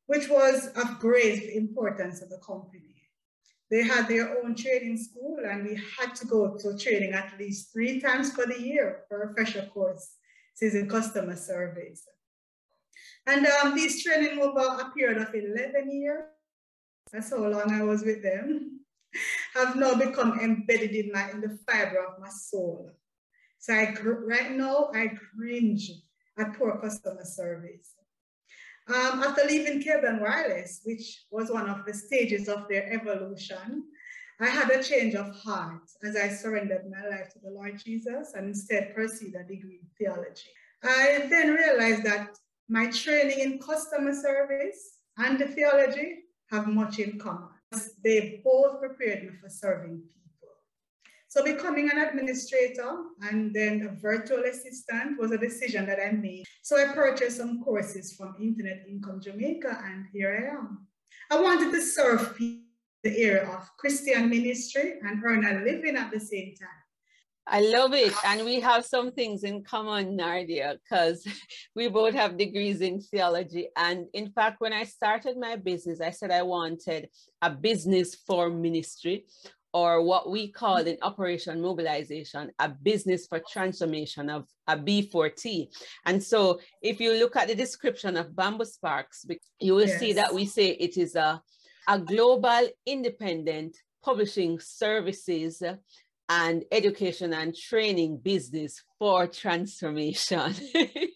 which 0.06 0.28
was 0.28 0.68
of 0.76 0.98
great 0.98 1.50
importance 1.54 2.20
to 2.20 2.26
the 2.26 2.38
company. 2.38 2.96
They 3.70 3.84
had 3.84 4.08
their 4.08 4.42
own 4.42 4.56
training 4.56 4.98
school 4.98 5.38
and 5.48 5.64
we 5.64 5.80
had 5.98 6.14
to 6.16 6.26
go 6.26 6.56
to 6.58 6.76
training 6.76 7.12
at 7.12 7.38
least 7.38 7.72
three 7.72 8.00
times 8.00 8.32
for 8.32 8.44
the 8.44 8.60
year 8.60 9.04
for 9.08 9.22
a 9.22 9.26
refresher 9.28 9.68
course, 9.72 10.16
in 10.60 10.88
customer 10.90 11.36
service. 11.36 12.02
And 13.26 13.46
um, 13.46 13.74
this 13.74 14.02
training 14.02 14.38
over 14.40 14.60
a 14.60 14.90
period 14.94 15.18
of 15.18 15.34
11 15.34 15.90
years, 15.90 16.24
that's 17.12 17.30
how 17.30 17.46
long 17.46 17.72
I 17.72 17.82
was 17.82 18.04
with 18.04 18.22
them, 18.22 18.80
have 19.54 19.76
now 19.76 19.94
become 19.94 20.38
embedded 20.40 20.90
in, 20.90 21.12
my, 21.12 21.30
in 21.30 21.40
the 21.40 21.58
fiber 21.66 22.04
of 22.04 22.20
my 22.20 22.28
soul. 22.28 22.90
So 23.58 23.74
I, 23.74 23.94
right 24.02 24.52
now, 24.52 24.90
I 24.94 25.12
cringe 25.34 25.90
at 26.40 26.58
poor 26.58 26.78
customer 26.78 27.24
service. 27.24 27.94
Um, 28.88 29.22
after 29.22 29.46
leaving 29.46 29.82
Cable 29.82 30.18
Wireless, 30.20 30.80
which 30.84 31.24
was 31.30 31.50
one 31.50 31.68
of 31.68 31.84
the 31.86 31.94
stages 31.94 32.48
of 32.48 32.66
their 32.68 32.92
evolution, 32.92 33.84
I 34.40 34.46
had 34.46 34.70
a 34.70 34.82
change 34.82 35.14
of 35.14 35.30
heart 35.36 35.82
as 36.02 36.16
I 36.16 36.28
surrendered 36.28 36.90
my 36.90 37.08
life 37.08 37.30
to 37.34 37.38
the 37.40 37.50
Lord 37.50 37.78
Jesus 37.84 38.32
and 38.34 38.48
instead 38.48 38.94
pursued 38.94 39.34
a 39.34 39.44
degree 39.44 39.80
in 39.82 39.88
theology. 39.98 40.48
I 40.82 41.26
then 41.28 41.50
realized 41.50 42.04
that 42.04 42.30
my 42.68 42.90
training 42.90 43.40
in 43.40 43.58
customer 43.58 44.14
service 44.14 44.98
and 45.18 45.38
the 45.38 45.46
theology 45.48 46.20
have 46.50 46.66
much 46.66 46.98
in 46.98 47.18
common. 47.18 47.48
They 48.02 48.40
both 48.42 48.80
prepared 48.80 49.24
me 49.24 49.30
for 49.40 49.50
serving 49.50 49.98
people. 49.98 50.19
So 51.30 51.44
becoming 51.44 51.88
an 51.88 51.98
administrator 51.98 53.04
and 53.22 53.54
then 53.54 53.86
a 53.88 54.00
virtual 54.00 54.42
assistant 54.42 55.16
was 55.16 55.30
a 55.30 55.38
decision 55.38 55.86
that 55.86 56.00
I 56.04 56.10
made. 56.10 56.44
So 56.62 56.76
I 56.76 56.92
purchased 56.92 57.36
some 57.36 57.62
courses 57.62 58.16
from 58.16 58.34
Internet 58.40 58.82
Income 58.88 59.20
Jamaica 59.22 59.80
and 59.84 60.06
here 60.12 60.32
I 60.34 60.58
am. 60.58 60.88
I 61.30 61.40
wanted 61.40 61.70
to 61.70 61.82
serve 61.82 62.36
people 62.36 62.64
the 63.04 63.16
area 63.16 63.48
of 63.48 63.70
Christian 63.78 64.28
ministry 64.28 64.94
and 65.02 65.22
earn 65.24 65.46
a 65.46 65.64
living 65.64 65.96
at 65.96 66.10
the 66.10 66.20
same 66.20 66.52
time. 66.60 66.68
I 67.46 67.60
love 67.60 67.94
it. 67.94 68.12
And 68.26 68.44
we 68.44 68.60
have 68.60 68.84
some 68.84 69.12
things 69.12 69.44
in 69.44 69.62
common, 69.62 70.18
Nardia, 70.18 70.78
because 70.82 71.26
we 71.76 71.88
both 71.88 72.14
have 72.14 72.36
degrees 72.36 72.80
in 72.80 73.00
theology. 73.00 73.68
And 73.76 74.06
in 74.12 74.30
fact, 74.32 74.60
when 74.60 74.72
I 74.72 74.82
started 74.82 75.36
my 75.38 75.56
business, 75.56 76.00
I 76.00 76.10
said 76.10 76.30
I 76.30 76.42
wanted 76.42 77.08
a 77.40 77.50
business 77.50 78.14
for 78.14 78.50
ministry 78.50 79.26
or 79.72 80.02
what 80.02 80.30
we 80.30 80.48
call 80.48 80.78
in 80.78 80.96
operation 81.02 81.60
mobilization 81.60 82.50
a 82.58 82.68
business 82.68 83.26
for 83.26 83.40
transformation 83.40 84.28
of 84.28 84.46
a 84.66 84.76
b4t 84.76 85.68
and 86.06 86.22
so 86.22 86.60
if 86.82 87.00
you 87.00 87.14
look 87.14 87.36
at 87.36 87.48
the 87.48 87.54
description 87.54 88.16
of 88.16 88.34
bamboo 88.34 88.64
sparks 88.64 89.24
you 89.60 89.74
will 89.74 89.86
yes. 89.86 89.98
see 89.98 90.12
that 90.12 90.34
we 90.34 90.44
say 90.44 90.68
it 90.70 90.96
is 90.96 91.14
a, 91.14 91.40
a 91.88 91.98
global 91.98 92.68
independent 92.86 93.76
publishing 94.02 94.58
services 94.58 95.62
and 96.28 96.64
education 96.70 97.32
and 97.32 97.54
training 97.54 98.16
business 98.16 98.82
for 98.98 99.26
transformation 99.26 100.54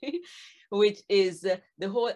which 0.71 1.01
is 1.09 1.47
the 1.79 1.89
whole 1.89 2.13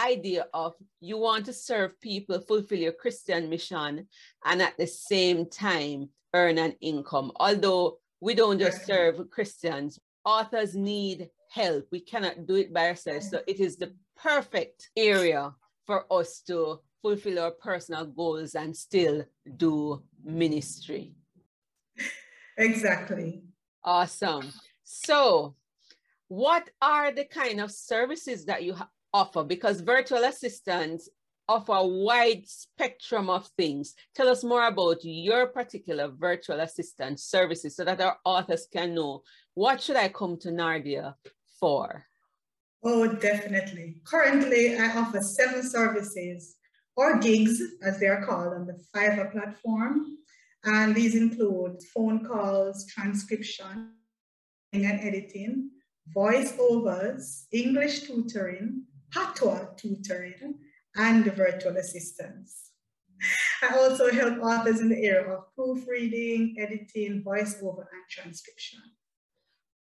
idea 0.00 0.46
of 0.54 0.74
you 1.00 1.18
want 1.18 1.46
to 1.46 1.52
serve 1.52 2.00
people, 2.00 2.40
fulfill 2.40 2.78
your 2.78 2.92
Christian 2.92 3.48
mission, 3.48 4.06
and 4.44 4.62
at 4.62 4.76
the 4.78 4.86
same 4.86 5.46
time 5.46 6.08
earn 6.34 6.58
an 6.58 6.74
income. 6.80 7.32
Although 7.36 7.98
we 8.20 8.34
don't 8.34 8.58
just 8.58 8.86
serve 8.86 9.30
Christians, 9.30 9.98
authors 10.24 10.74
need 10.74 11.28
help. 11.50 11.86
We 11.90 12.00
cannot 12.00 12.46
do 12.46 12.56
it 12.56 12.72
by 12.72 12.88
ourselves. 12.88 13.30
So 13.30 13.40
it 13.46 13.60
is 13.60 13.76
the 13.76 13.92
perfect 14.16 14.90
area 14.96 15.52
for 15.86 16.04
us 16.12 16.40
to 16.46 16.80
fulfill 17.02 17.38
our 17.40 17.50
personal 17.50 18.06
goals 18.06 18.54
and 18.54 18.76
still 18.76 19.24
do 19.56 20.02
ministry. 20.22 21.14
Exactly. 22.56 23.42
Awesome. 23.82 24.52
So, 24.84 25.56
what 26.28 26.68
are 26.80 27.10
the 27.12 27.24
kind 27.24 27.60
of 27.60 27.70
services 27.70 28.44
that 28.44 28.62
you 28.62 28.74
ha- 28.74 28.90
offer 29.12 29.44
because 29.44 29.80
virtual 29.80 30.24
assistants 30.24 31.08
offer 31.48 31.72
a 31.72 31.86
wide 31.86 32.46
spectrum 32.46 33.28
of 33.28 33.46
things. 33.56 33.94
Tell 34.14 34.28
us 34.28 34.44
more 34.44 34.68
about 34.68 34.98
your 35.02 35.48
particular 35.48 36.08
virtual 36.08 36.60
assistant 36.60 37.18
services 37.18 37.74
so 37.74 37.84
that 37.84 38.00
our 38.00 38.18
authors 38.24 38.68
can 38.72 38.94
know 38.94 39.22
what 39.54 39.82
should 39.82 39.96
I 39.96 40.08
come 40.08 40.38
to 40.38 40.48
Nardia 40.48 41.14
for? 41.58 42.06
Oh, 42.82 43.12
definitely. 43.12 44.00
Currently, 44.04 44.78
I 44.78 44.96
offer 44.96 45.20
seven 45.20 45.68
services 45.68 46.56
or 46.96 47.18
gigs, 47.18 47.60
as 47.82 47.98
they 47.98 48.06
are 48.06 48.24
called 48.24 48.54
on 48.54 48.66
the 48.66 48.78
Fiverr 48.94 49.32
platform. 49.32 50.18
And 50.64 50.94
these 50.94 51.14
include 51.14 51.82
phone 51.94 52.24
calls, 52.24 52.86
transcription 52.86 53.92
and 54.72 55.00
editing, 55.00 55.70
voiceovers, 56.14 57.46
English 57.52 58.02
tutoring, 58.02 58.84
patois 59.12 59.66
tutoring, 59.76 60.58
and 60.96 61.24
virtual 61.34 61.76
assistance. 61.76 62.70
I 63.62 63.76
also 63.76 64.10
help 64.10 64.38
authors 64.42 64.80
in 64.80 64.88
the 64.88 65.04
area 65.04 65.34
of 65.34 65.54
proofreading, 65.54 66.56
editing, 66.58 67.22
voiceover, 67.22 67.84
and 67.92 68.04
transcription. 68.08 68.80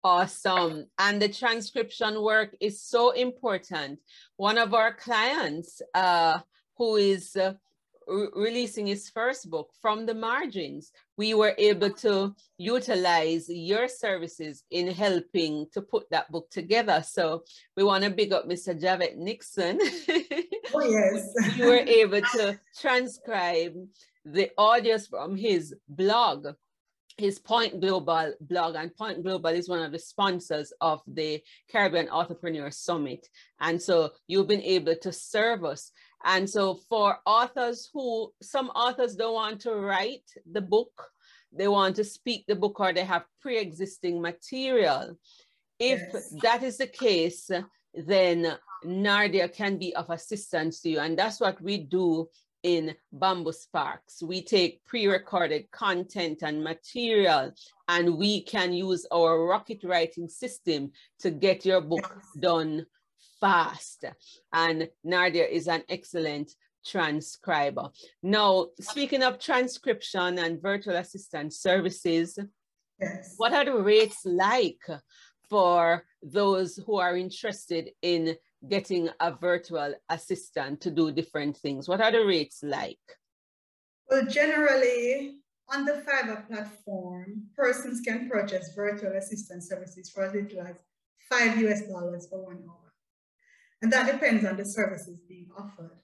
Awesome. 0.02 0.86
And 0.98 1.20
the 1.20 1.28
transcription 1.28 2.22
work 2.22 2.56
is 2.60 2.80
so 2.80 3.10
important. 3.10 3.98
One 4.36 4.56
of 4.56 4.72
our 4.72 4.94
clients 4.94 5.82
uh, 5.94 6.38
who 6.78 6.96
is 6.96 7.34
uh, 7.36 7.54
re- 8.06 8.28
releasing 8.34 8.86
his 8.86 9.08
first 9.10 9.50
book, 9.50 9.70
From 9.80 10.06
the 10.06 10.14
Margins, 10.14 10.92
we 11.16 11.34
were 11.34 11.54
able 11.58 11.90
to 11.90 12.34
utilize 12.58 13.48
your 13.48 13.88
services 13.88 14.64
in 14.70 14.88
helping 14.88 15.66
to 15.72 15.82
put 15.82 16.08
that 16.10 16.30
book 16.30 16.50
together. 16.50 17.02
So 17.06 17.44
we 17.76 17.84
want 17.84 18.04
to 18.04 18.10
big 18.10 18.32
up 18.32 18.48
Mr. 18.48 18.78
Javette 18.78 19.16
Nixon. 19.16 19.78
Oh, 20.74 20.82
yes. 20.82 21.56
you 21.56 21.66
were 21.66 21.76
able 21.76 22.20
to 22.20 22.58
transcribe 22.76 23.72
the 24.24 24.50
audios 24.58 25.08
from 25.08 25.36
his 25.36 25.74
blog 25.88 26.48
his 27.18 27.38
Point 27.38 27.80
Global 27.80 28.34
blog, 28.40 28.74
and 28.74 28.94
Point 28.94 29.22
Global 29.22 29.50
is 29.50 29.68
one 29.68 29.82
of 29.82 29.92
the 29.92 29.98
sponsors 29.98 30.72
of 30.80 31.00
the 31.06 31.42
Caribbean 31.70 32.08
Authorpreneur 32.08 32.72
Summit. 32.72 33.26
And 33.60 33.80
so 33.80 34.12
you've 34.26 34.48
been 34.48 34.62
able 34.62 34.96
to 34.96 35.12
serve 35.12 35.64
us. 35.64 35.92
And 36.24 36.48
so 36.48 36.80
for 36.88 37.18
authors 37.24 37.88
who, 37.92 38.32
some 38.42 38.68
authors 38.70 39.14
don't 39.16 39.34
want 39.34 39.60
to 39.62 39.74
write 39.74 40.28
the 40.50 40.60
book, 40.60 41.10
they 41.52 41.68
want 41.68 41.96
to 41.96 42.04
speak 42.04 42.44
the 42.46 42.56
book 42.56 42.80
or 42.80 42.92
they 42.92 43.04
have 43.04 43.24
pre-existing 43.40 44.20
material. 44.20 45.16
If 45.78 46.00
yes. 46.12 46.34
that 46.42 46.62
is 46.62 46.78
the 46.78 46.86
case, 46.86 47.50
then 47.94 48.56
Nardia 48.84 49.52
can 49.52 49.78
be 49.78 49.94
of 49.94 50.10
assistance 50.10 50.80
to 50.80 50.90
you. 50.90 51.00
And 51.00 51.18
that's 51.18 51.40
what 51.40 51.60
we 51.60 51.78
do 51.78 52.28
in 52.62 52.94
Bamboo 53.12 53.52
Sparks. 53.52 54.22
We 54.22 54.42
take 54.42 54.84
pre-recorded 54.84 55.70
content 55.70 56.42
and 56.42 56.64
material 56.64 57.52
and 57.88 58.16
we 58.16 58.42
can 58.42 58.72
use 58.72 59.06
our 59.12 59.46
rocket 59.46 59.84
writing 59.84 60.28
system 60.28 60.90
to 61.20 61.30
get 61.30 61.64
your 61.64 61.80
book 61.80 62.20
done 62.40 62.86
fast. 63.40 64.04
And 64.52 64.88
Nardia 65.04 65.48
is 65.48 65.68
an 65.68 65.82
excellent 65.88 66.52
transcriber. 66.84 67.90
Now, 68.22 68.68
speaking 68.80 69.22
of 69.22 69.38
transcription 69.38 70.38
and 70.38 70.62
virtual 70.62 70.96
assistant 70.96 71.52
services, 71.52 72.38
yes. 73.00 73.34
what 73.36 73.52
are 73.52 73.64
the 73.64 73.82
rates 73.82 74.20
like 74.24 74.82
for 75.48 76.04
those 76.22 76.76
who 76.86 76.96
are 76.98 77.16
interested 77.16 77.90
in 78.02 78.36
getting 78.68 79.08
a 79.20 79.32
virtual 79.32 79.94
assistant 80.08 80.80
to 80.82 80.90
do 80.90 81.12
different 81.12 81.56
things? 81.56 81.88
What 81.88 82.00
are 82.00 82.12
the 82.12 82.24
rates 82.24 82.60
like? 82.62 82.98
Well, 84.08 84.26
generally, 84.26 85.38
on 85.68 85.84
the 85.84 86.04
Fiverr 86.06 86.46
platform, 86.46 87.42
persons 87.56 88.00
can 88.00 88.28
purchase 88.28 88.72
virtual 88.74 89.12
assistant 89.12 89.64
services 89.64 90.10
for 90.10 90.24
as 90.24 90.34
little 90.34 90.60
as 90.62 90.76
five 91.28 91.58
US 91.58 91.82
dollars 91.88 92.28
for 92.28 92.44
one 92.44 92.62
hour. 92.68 92.85
And 93.82 93.92
that 93.92 94.10
depends 94.10 94.44
on 94.44 94.56
the 94.56 94.64
services 94.64 95.18
being 95.28 95.48
offered. 95.56 95.98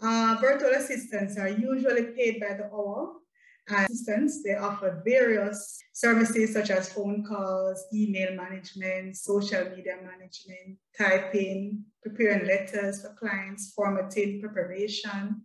Uh, 0.00 0.36
virtual 0.40 0.70
assistants 0.70 1.38
are 1.38 1.48
usually 1.48 2.06
paid 2.16 2.40
by 2.40 2.54
the 2.54 2.64
hour 2.72 3.14
assistants. 3.68 4.42
They 4.42 4.54
offer 4.54 5.02
various 5.04 5.78
services 5.92 6.52
such 6.52 6.70
as 6.70 6.92
phone 6.92 7.24
calls, 7.24 7.84
email 7.94 8.34
management, 8.34 9.16
social 9.16 9.64
media 9.70 9.96
management, 10.02 10.78
typing, 10.98 11.84
preparing 12.02 12.46
letters 12.46 13.02
for 13.02 13.14
clients, 13.14 13.72
formatting, 13.74 14.40
preparation, 14.40 15.42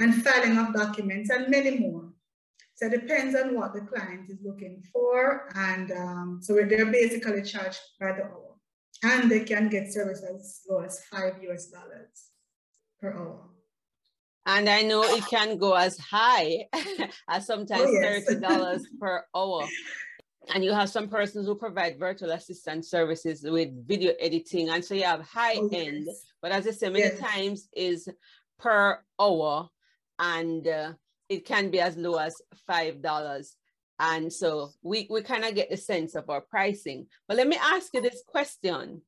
and 0.00 0.22
filing 0.22 0.58
of 0.58 0.74
documents, 0.74 1.30
and 1.30 1.50
many 1.50 1.78
more. 1.78 2.12
So 2.74 2.86
it 2.86 2.92
depends 2.92 3.34
on 3.34 3.56
what 3.56 3.74
the 3.74 3.80
client 3.80 4.30
is 4.30 4.38
looking 4.44 4.84
for. 4.92 5.48
And 5.56 5.90
um, 5.90 6.38
so 6.40 6.54
they're 6.54 6.86
basically 6.86 7.42
charged 7.42 7.80
by 7.98 8.12
the 8.12 8.22
hour. 8.22 8.47
And 9.02 9.30
they 9.30 9.40
can 9.40 9.68
get 9.68 9.92
service 9.92 10.22
as 10.22 10.60
low 10.68 10.80
as 10.80 11.04
five 11.04 11.34
US 11.42 11.66
dollars 11.66 12.30
per 13.00 13.12
hour. 13.12 13.48
And 14.46 14.68
I 14.68 14.80
know 14.82 15.02
it 15.02 15.24
can 15.26 15.58
go 15.58 15.74
as 15.74 15.98
high 15.98 16.64
as 17.28 17.46
sometimes 17.46 17.82
oh, 17.84 17.92
yes. 17.92 18.28
$30 18.30 18.80
per 19.00 19.24
hour. 19.36 19.64
And 20.54 20.64
you 20.64 20.72
have 20.72 20.88
some 20.88 21.08
persons 21.08 21.46
who 21.46 21.54
provide 21.54 21.98
virtual 21.98 22.30
assistant 22.30 22.86
services 22.86 23.42
with 23.42 23.86
video 23.86 24.14
editing. 24.18 24.70
And 24.70 24.82
so 24.82 24.94
you 24.94 25.04
have 25.04 25.20
high 25.20 25.56
oh, 25.56 25.68
end, 25.70 26.04
yes. 26.06 26.24
but 26.40 26.52
as 26.52 26.66
I 26.66 26.70
say, 26.70 26.88
many 26.88 27.04
yes. 27.04 27.18
times 27.18 27.68
is 27.74 28.08
per 28.58 29.00
hour. 29.20 29.68
And 30.18 30.66
uh, 30.66 30.92
it 31.28 31.44
can 31.44 31.70
be 31.70 31.80
as 31.80 31.98
low 31.98 32.16
as 32.16 32.34
$5. 32.68 33.54
And 34.00 34.32
so 34.32 34.70
we, 34.82 35.06
we 35.10 35.22
kind 35.22 35.44
of 35.44 35.54
get 35.54 35.70
the 35.70 35.76
sense 35.76 36.14
of 36.14 36.30
our 36.30 36.40
pricing. 36.40 37.06
But 37.26 37.36
let 37.36 37.48
me 37.48 37.56
ask 37.60 37.92
you 37.92 38.00
this 38.00 38.22
question. 38.26 39.02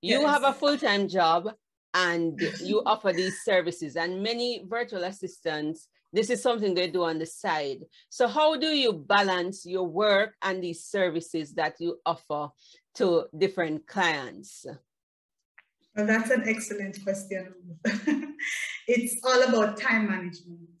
You 0.00 0.20
yes. 0.20 0.30
have 0.30 0.44
a 0.44 0.52
full-time 0.52 1.08
job 1.08 1.50
and 1.96 2.40
you 2.62 2.82
offer 2.86 3.12
these 3.12 3.42
services 3.42 3.96
and 3.96 4.22
many 4.22 4.64
virtual 4.68 5.04
assistants 5.04 5.88
this 6.12 6.30
is 6.30 6.42
something 6.42 6.72
they 6.74 6.88
do 6.88 7.02
on 7.02 7.18
the 7.18 7.26
side 7.26 7.80
so 8.08 8.28
how 8.28 8.56
do 8.56 8.68
you 8.68 8.92
balance 8.92 9.66
your 9.66 9.86
work 9.86 10.34
and 10.42 10.62
these 10.62 10.84
services 10.84 11.54
that 11.54 11.74
you 11.80 11.98
offer 12.06 12.48
to 12.94 13.24
different 13.36 13.86
clients 13.86 14.66
well 15.96 16.06
that's 16.06 16.30
an 16.30 16.44
excellent 16.46 17.02
question 17.02 17.52
it's 18.86 19.16
all 19.24 19.42
about 19.42 19.80
time 19.80 20.08
management 20.08 20.75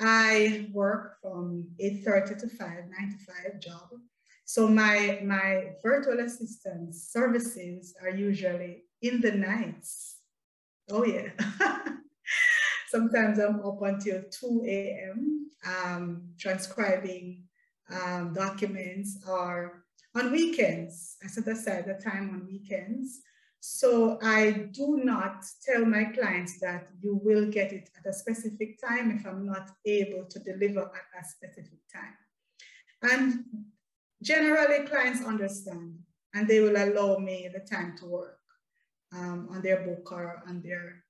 i 0.00 0.68
work 0.72 1.20
from 1.20 1.66
8.30 1.82 2.38
to 2.40 2.48
5 2.48 2.68
9 2.68 3.18
to 3.18 3.32
5 3.50 3.60
job 3.60 3.88
so 4.44 4.68
my 4.68 5.20
my 5.24 5.72
virtual 5.82 6.20
assistant 6.20 6.94
services 6.94 7.94
are 8.02 8.10
usually 8.10 8.84
in 9.02 9.20
the 9.20 9.32
nights 9.32 10.16
Oh, 10.90 11.04
yeah. 11.04 11.30
Sometimes 12.88 13.38
I'm 13.38 13.60
up 13.64 13.82
until 13.82 14.22
2 14.30 14.64
a.m. 14.66 15.50
Um, 15.66 16.22
transcribing 16.38 17.42
um, 17.90 18.32
documents 18.34 19.18
or 19.28 19.84
on 20.14 20.30
weekends. 20.30 21.16
I 21.24 21.26
set 21.26 21.48
aside 21.48 21.86
the 21.86 21.94
time 21.94 22.30
on 22.30 22.46
weekends. 22.46 23.20
So 23.68 24.16
I 24.22 24.68
do 24.70 25.00
not 25.02 25.44
tell 25.64 25.84
my 25.84 26.04
clients 26.04 26.60
that 26.60 26.86
you 27.00 27.20
will 27.24 27.50
get 27.50 27.72
it 27.72 27.90
at 27.98 28.08
a 28.08 28.12
specific 28.12 28.80
time 28.80 29.10
if 29.10 29.26
I'm 29.26 29.44
not 29.44 29.70
able 29.84 30.24
to 30.24 30.38
deliver 30.38 30.82
at 30.82 31.20
a 31.20 31.24
specific 31.24 31.80
time. 31.92 32.14
And 33.10 33.44
generally 34.22 34.86
clients 34.86 35.24
understand 35.24 35.98
and 36.32 36.46
they 36.46 36.60
will 36.60 36.76
allow 36.76 37.18
me 37.18 37.50
the 37.52 37.58
time 37.58 37.96
to 37.98 38.06
work 38.06 38.38
um, 39.12 39.48
on 39.50 39.62
their 39.62 39.84
book 39.84 40.12
or 40.12 40.44
on 40.48 40.62
their 40.62 41.02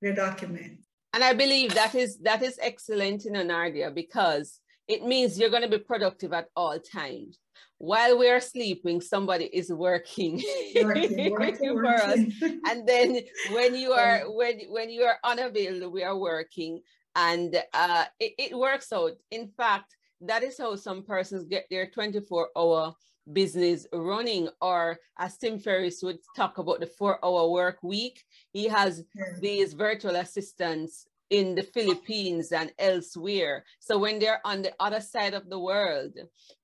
their 0.00 0.14
document. 0.14 0.78
And 1.12 1.22
I 1.22 1.34
believe 1.34 1.74
that 1.74 1.94
is 1.94 2.16
that 2.20 2.42
is 2.42 2.58
excellent 2.62 3.26
in 3.26 3.34
Nardia 3.34 3.94
because 3.94 4.60
it 4.88 5.04
means 5.04 5.38
you're 5.38 5.50
going 5.50 5.68
to 5.70 5.78
be 5.78 5.84
productive 5.84 6.32
at 6.32 6.48
all 6.56 6.80
times. 6.80 7.38
While 7.78 8.18
we 8.18 8.28
are 8.28 8.40
sleeping, 8.40 9.00
somebody 9.00 9.44
is 9.46 9.72
working, 9.72 10.42
working, 10.82 11.30
working 11.38 11.74
for 11.74 11.86
us. 11.86 12.18
and 12.68 12.86
then 12.86 13.20
when 13.52 13.74
you 13.74 13.92
are 13.92 14.22
when 14.30 14.60
when 14.68 14.90
you 14.90 15.02
are 15.02 15.18
unavailable, 15.22 15.92
we 15.92 16.02
are 16.02 16.16
working, 16.16 16.80
and 17.14 17.62
uh, 17.72 18.04
it, 18.18 18.32
it 18.38 18.58
works 18.58 18.92
out. 18.92 19.12
In 19.30 19.48
fact, 19.48 19.96
that 20.20 20.42
is 20.42 20.58
how 20.58 20.74
some 20.76 21.02
persons 21.04 21.44
get 21.44 21.66
their 21.70 21.88
24 21.88 22.48
hour 22.56 22.94
business 23.32 23.86
running. 23.92 24.48
Or 24.60 24.98
as 25.18 25.36
Tim 25.36 25.58
Ferriss 25.58 26.02
would 26.02 26.18
talk 26.36 26.58
about 26.58 26.80
the 26.80 26.86
four 26.86 27.24
hour 27.24 27.48
work 27.48 27.78
week, 27.82 28.24
he 28.52 28.66
has 28.68 29.04
these 29.40 29.74
virtual 29.74 30.16
assistants 30.16 31.06
in 31.30 31.54
the 31.54 31.62
Philippines 31.62 32.52
and 32.52 32.72
elsewhere. 32.78 33.64
So 33.80 33.98
when 33.98 34.18
they're 34.18 34.40
on 34.44 34.62
the 34.62 34.72
other 34.80 35.00
side 35.00 35.34
of 35.34 35.48
the 35.48 35.58
world, 35.58 36.12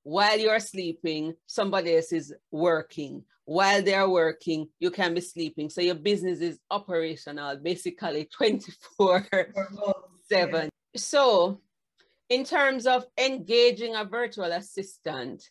while 0.02 0.38
you're 0.38 0.60
sleeping, 0.60 1.34
somebody 1.46 1.96
else 1.96 2.12
is 2.12 2.34
working. 2.50 3.24
While 3.44 3.82
they're 3.82 4.08
working, 4.08 4.68
you 4.78 4.90
can 4.90 5.14
be 5.14 5.20
sleeping. 5.20 5.68
So 5.68 5.82
your 5.82 5.96
business 5.96 6.40
is 6.40 6.58
operational 6.70 7.56
basically 7.56 8.24
24 8.32 9.26
7. 10.30 10.68
So 10.96 11.60
in 12.30 12.44
terms 12.44 12.86
of 12.86 13.04
engaging 13.18 13.94
a 13.94 14.04
virtual 14.04 14.50
assistant, 14.50 15.44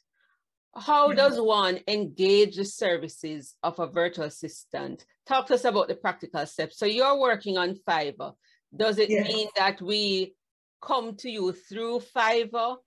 how 0.75 1.11
does 1.13 1.39
one 1.39 1.79
engage 1.87 2.55
the 2.55 2.65
services 2.65 3.55
of 3.61 3.77
a 3.77 3.85
virtual 3.85 4.25
assistant? 4.25 5.05
Talk 5.27 5.47
to 5.47 5.53
us 5.53 5.65
about 5.65 5.87
the 5.87 5.95
practical 5.95 6.45
steps. 6.47 6.79
So 6.79 6.87
you're 6.87 7.19
working 7.19 7.57
on 7.59 7.77
Fiverr. 7.87 8.33
Does 8.75 8.97
it 8.97 9.09
yes. 9.09 9.27
mean 9.27 9.47
that 9.55 9.81
we 9.81 10.35
come 10.81 11.15
to 11.17 11.29
you 11.29 11.53
through 11.53 12.01
Fiverr? 12.15 12.77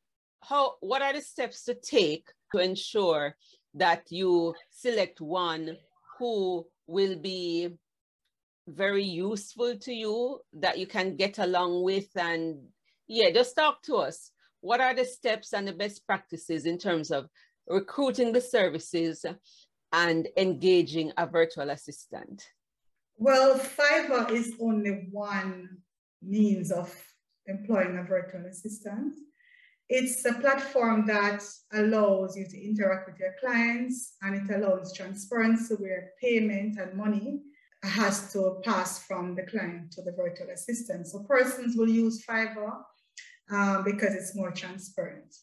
How 0.40 0.74
what 0.80 1.02
are 1.02 1.12
the 1.12 1.20
steps 1.20 1.64
to 1.64 1.74
take 1.74 2.28
to 2.52 2.60
ensure 2.60 3.36
that 3.74 4.04
you 4.10 4.54
select 4.70 5.20
one 5.20 5.76
who 6.18 6.66
will 6.86 7.16
be 7.16 7.70
very 8.68 9.04
useful 9.04 9.76
to 9.78 9.92
you 9.92 10.40
that 10.52 10.78
you 10.78 10.86
can 10.86 11.16
get 11.16 11.38
along 11.38 11.84
with 11.84 12.08
and 12.16 12.56
yeah 13.06 13.30
just 13.30 13.54
talk 13.54 13.80
to 13.82 13.94
us 13.94 14.32
what 14.60 14.80
are 14.80 14.94
the 14.94 15.04
steps 15.04 15.52
and 15.52 15.68
the 15.68 15.72
best 15.72 16.04
practices 16.04 16.66
in 16.66 16.76
terms 16.76 17.12
of 17.12 17.28
recruiting 17.68 18.32
the 18.32 18.40
services, 18.40 19.24
and 19.92 20.28
engaging 20.36 21.12
a 21.16 21.26
virtual 21.26 21.70
assistant? 21.70 22.44
Well, 23.18 23.58
Fiverr 23.58 24.30
is 24.30 24.54
only 24.60 25.08
one 25.10 25.78
means 26.22 26.70
of 26.70 26.94
employing 27.46 27.98
a 27.98 28.02
virtual 28.02 28.44
assistant. 28.46 29.14
It's 29.88 30.24
a 30.24 30.34
platform 30.34 31.06
that 31.06 31.42
allows 31.72 32.36
you 32.36 32.46
to 32.46 32.60
interact 32.60 33.08
with 33.08 33.18
your 33.20 33.34
clients 33.40 34.14
and 34.20 34.34
it 34.34 34.54
allows 34.54 34.92
transparency 34.92 35.74
where 35.76 36.10
payment 36.20 36.78
and 36.78 36.94
money 36.94 37.42
has 37.82 38.32
to 38.32 38.60
pass 38.64 39.04
from 39.04 39.34
the 39.34 39.44
client 39.44 39.92
to 39.92 40.02
the 40.02 40.12
virtual 40.12 40.50
assistant. 40.50 41.06
So 41.06 41.20
persons 41.20 41.76
will 41.76 41.88
use 41.88 42.24
Fiverr 42.26 42.82
um, 43.50 43.84
because 43.84 44.14
it's 44.14 44.34
more 44.34 44.50
transparent. 44.50 45.34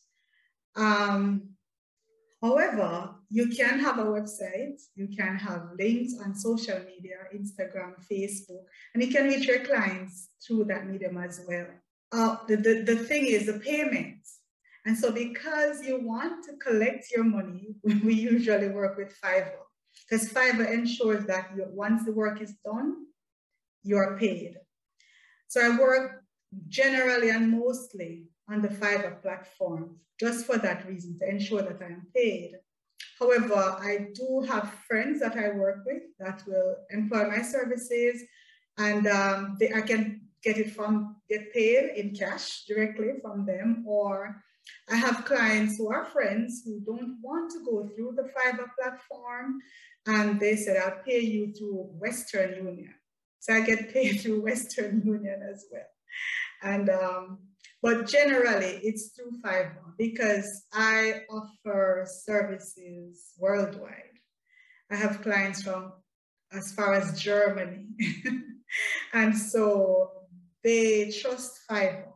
Um, 0.75 1.52
however, 2.43 3.09
you 3.29 3.47
can 3.47 3.79
have 3.79 3.97
a 3.97 4.03
website, 4.03 4.79
you 4.95 5.07
can 5.07 5.35
have 5.37 5.69
links 5.79 6.13
on 6.23 6.35
social 6.35 6.79
media, 6.79 7.17
Instagram, 7.33 7.93
Facebook, 8.11 8.65
and 8.93 9.01
you 9.03 9.09
can 9.09 9.25
reach 9.25 9.47
your 9.47 9.63
clients 9.65 10.29
through 10.45 10.65
that 10.65 10.85
medium 10.85 11.17
as 11.17 11.41
well. 11.47 11.67
Uh, 12.11 12.35
the, 12.47 12.57
the, 12.57 12.73
the 12.81 12.95
thing 12.95 13.25
is 13.25 13.47
the 13.47 13.59
payments. 13.59 14.39
And 14.85 14.97
so 14.97 15.11
because 15.11 15.81
you 15.81 15.99
want 16.01 16.43
to 16.45 16.57
collect 16.57 17.05
your 17.15 17.23
money, 17.23 17.75
we 17.83 18.13
usually 18.13 18.67
work 18.67 18.97
with 18.97 19.15
Fiverr 19.23 19.63
because 20.09 20.29
Fiverr 20.29 20.71
ensures 20.71 21.25
that 21.25 21.51
you, 21.55 21.65
once 21.71 22.03
the 22.03 22.11
work 22.11 22.41
is 22.41 22.53
done, 22.65 23.05
you're 23.83 24.17
paid. 24.19 24.55
So 25.47 25.61
I 25.61 25.79
work 25.79 26.23
generally 26.67 27.29
and 27.29 27.51
mostly 27.51 28.25
on 28.49 28.61
the 28.61 28.67
Fiverr 28.67 29.21
platform 29.21 29.97
just 30.19 30.45
for 30.45 30.57
that 30.57 30.87
reason, 30.87 31.17
to 31.19 31.29
ensure 31.29 31.61
that 31.61 31.81
I 31.81 31.85
am 31.85 32.07
paid. 32.15 32.53
However, 33.19 33.55
I 33.55 34.07
do 34.13 34.45
have 34.49 34.73
friends 34.87 35.19
that 35.19 35.35
I 35.35 35.49
work 35.51 35.83
with 35.85 36.03
that 36.19 36.43
will 36.47 36.75
employ 36.91 37.29
my 37.29 37.41
services 37.41 38.21
and 38.77 39.07
um, 39.07 39.57
they, 39.59 39.73
I 39.73 39.81
can 39.81 40.21
get 40.43 40.57
it 40.57 40.71
from, 40.71 41.17
get 41.29 41.53
paid 41.53 41.91
in 41.95 42.15
cash 42.15 42.65
directly 42.65 43.13
from 43.21 43.45
them 43.45 43.83
or 43.87 44.43
I 44.89 44.95
have 44.95 45.25
clients 45.25 45.77
who 45.77 45.91
are 45.91 46.05
friends 46.05 46.61
who 46.65 46.79
don't 46.81 47.17
want 47.21 47.51
to 47.51 47.65
go 47.65 47.89
through 47.93 48.13
the 48.15 48.29
Fiverr 48.33 48.69
platform 48.79 49.59
and 50.05 50.39
they 50.39 50.55
said, 50.55 50.77
I'll 50.77 51.03
pay 51.03 51.19
you 51.19 51.53
through 51.53 51.89
Western 51.97 52.55
Union. 52.65 52.93
So 53.39 53.53
I 53.53 53.61
get 53.61 53.93
paid 53.93 54.19
through 54.21 54.41
Western 54.41 55.01
Union 55.05 55.41
as 55.51 55.65
well. 55.71 55.83
And, 56.61 56.89
um, 56.89 57.39
but 57.83 58.07
generally 58.07 58.79
it's 58.81 59.09
through 59.09 59.33
Fiverr 59.43 59.91
because 59.97 60.63
I 60.71 61.23
offer 61.29 62.07
services 62.07 63.33
worldwide. 63.37 64.17
I 64.89 64.95
have 64.95 65.21
clients 65.21 65.63
from 65.63 65.91
as 66.53 66.71
far 66.71 66.93
as 66.93 67.19
Germany. 67.19 67.87
and 69.13 69.37
so 69.37 70.11
they 70.63 71.11
trust 71.11 71.59
Fiverr 71.69 72.13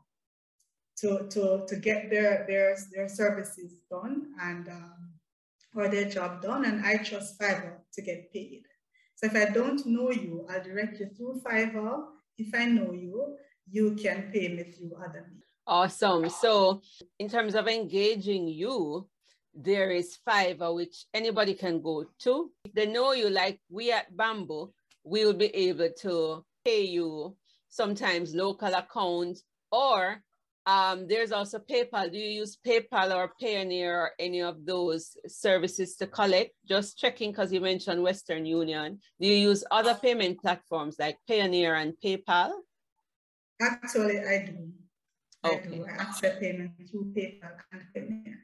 to, 1.00 1.28
to, 1.32 1.66
to 1.68 1.76
get 1.76 2.10
their, 2.10 2.46
their, 2.48 2.78
their 2.96 3.10
services 3.10 3.74
done 3.92 4.28
and 4.42 4.70
um, 4.70 5.12
or 5.76 5.90
their 5.90 6.10
job 6.10 6.42
done, 6.42 6.64
and 6.66 6.84
I 6.86 6.98
trust 6.98 7.40
Fiverr 7.40 7.80
to 7.94 8.02
get 8.02 8.32
paid. 8.32 8.64
So 9.16 9.28
if 9.28 9.36
I 9.36 9.52
don't 9.52 9.86
know 9.86 10.12
you, 10.12 10.48
I'll 10.50 10.64
direct 10.64 11.00
you 11.00 11.10
through 11.16 11.42
Fiverr. 11.46 12.06
If 12.38 12.56
I 12.56 12.66
know 12.66 12.94
you, 12.94 13.36
you 13.70 13.96
can 13.96 14.32
pay 14.34 14.48
me 14.48 14.64
through 14.64 14.94
other 14.96 15.28
means. 15.30 15.47
Awesome. 15.68 16.30
So 16.30 16.82
in 17.20 17.30
terms 17.30 17.54
of 17.54 17.68
engaging 17.68 18.48
you, 18.48 19.08
there 19.54 19.92
is 19.92 20.18
Fiverr, 20.26 20.74
which 20.74 21.06
anybody 21.14 21.54
can 21.54 21.82
go 21.82 22.06
to. 22.20 22.52
If 22.64 22.74
they 22.74 22.86
know 22.86 23.12
you, 23.12 23.30
like 23.30 23.60
we 23.70 23.92
at 23.92 24.16
Bamboo, 24.16 24.72
we 25.04 25.26
will 25.26 25.34
be 25.34 25.54
able 25.54 25.90
to 26.02 26.46
pay 26.64 26.84
you 26.84 27.36
sometimes 27.68 28.34
local 28.34 28.74
account 28.74 29.40
or 29.72 30.24
um, 30.66 31.08
there's 31.08 31.32
also 31.32 31.60
PayPal. 31.60 32.12
Do 32.12 32.18
you 32.18 32.42
use 32.42 32.58
PayPal 32.66 33.16
or 33.16 33.32
Payoneer 33.42 33.94
or 33.94 34.12
any 34.20 34.42
of 34.42 34.66
those 34.66 35.18
services 35.26 35.96
to 35.96 36.08
collect? 36.08 36.52
Just 36.68 36.98
checking 36.98 37.32
because 37.32 37.54
you 37.54 37.62
mentioned 37.62 38.04
Western 38.04 38.46
Union. 38.46 39.00
Do 39.20 39.28
you 39.28 39.36
use 39.36 39.64
other 39.72 39.96
payment 39.96 40.42
platforms 40.42 40.98
like 41.00 41.18
Payoneer 41.30 41.82
and 41.82 41.94
PayPal? 42.04 42.52
Actually, 43.62 44.20
I 44.20 44.46
do. 44.46 44.74
Oh. 45.48 45.56
Okay. 45.56 45.82
I 45.88 46.04
accept 46.04 46.42
payment 46.42 46.72
through 46.90 47.14
PayPal 47.16 47.52
and 47.72 47.82
Payoneer. 47.96 48.36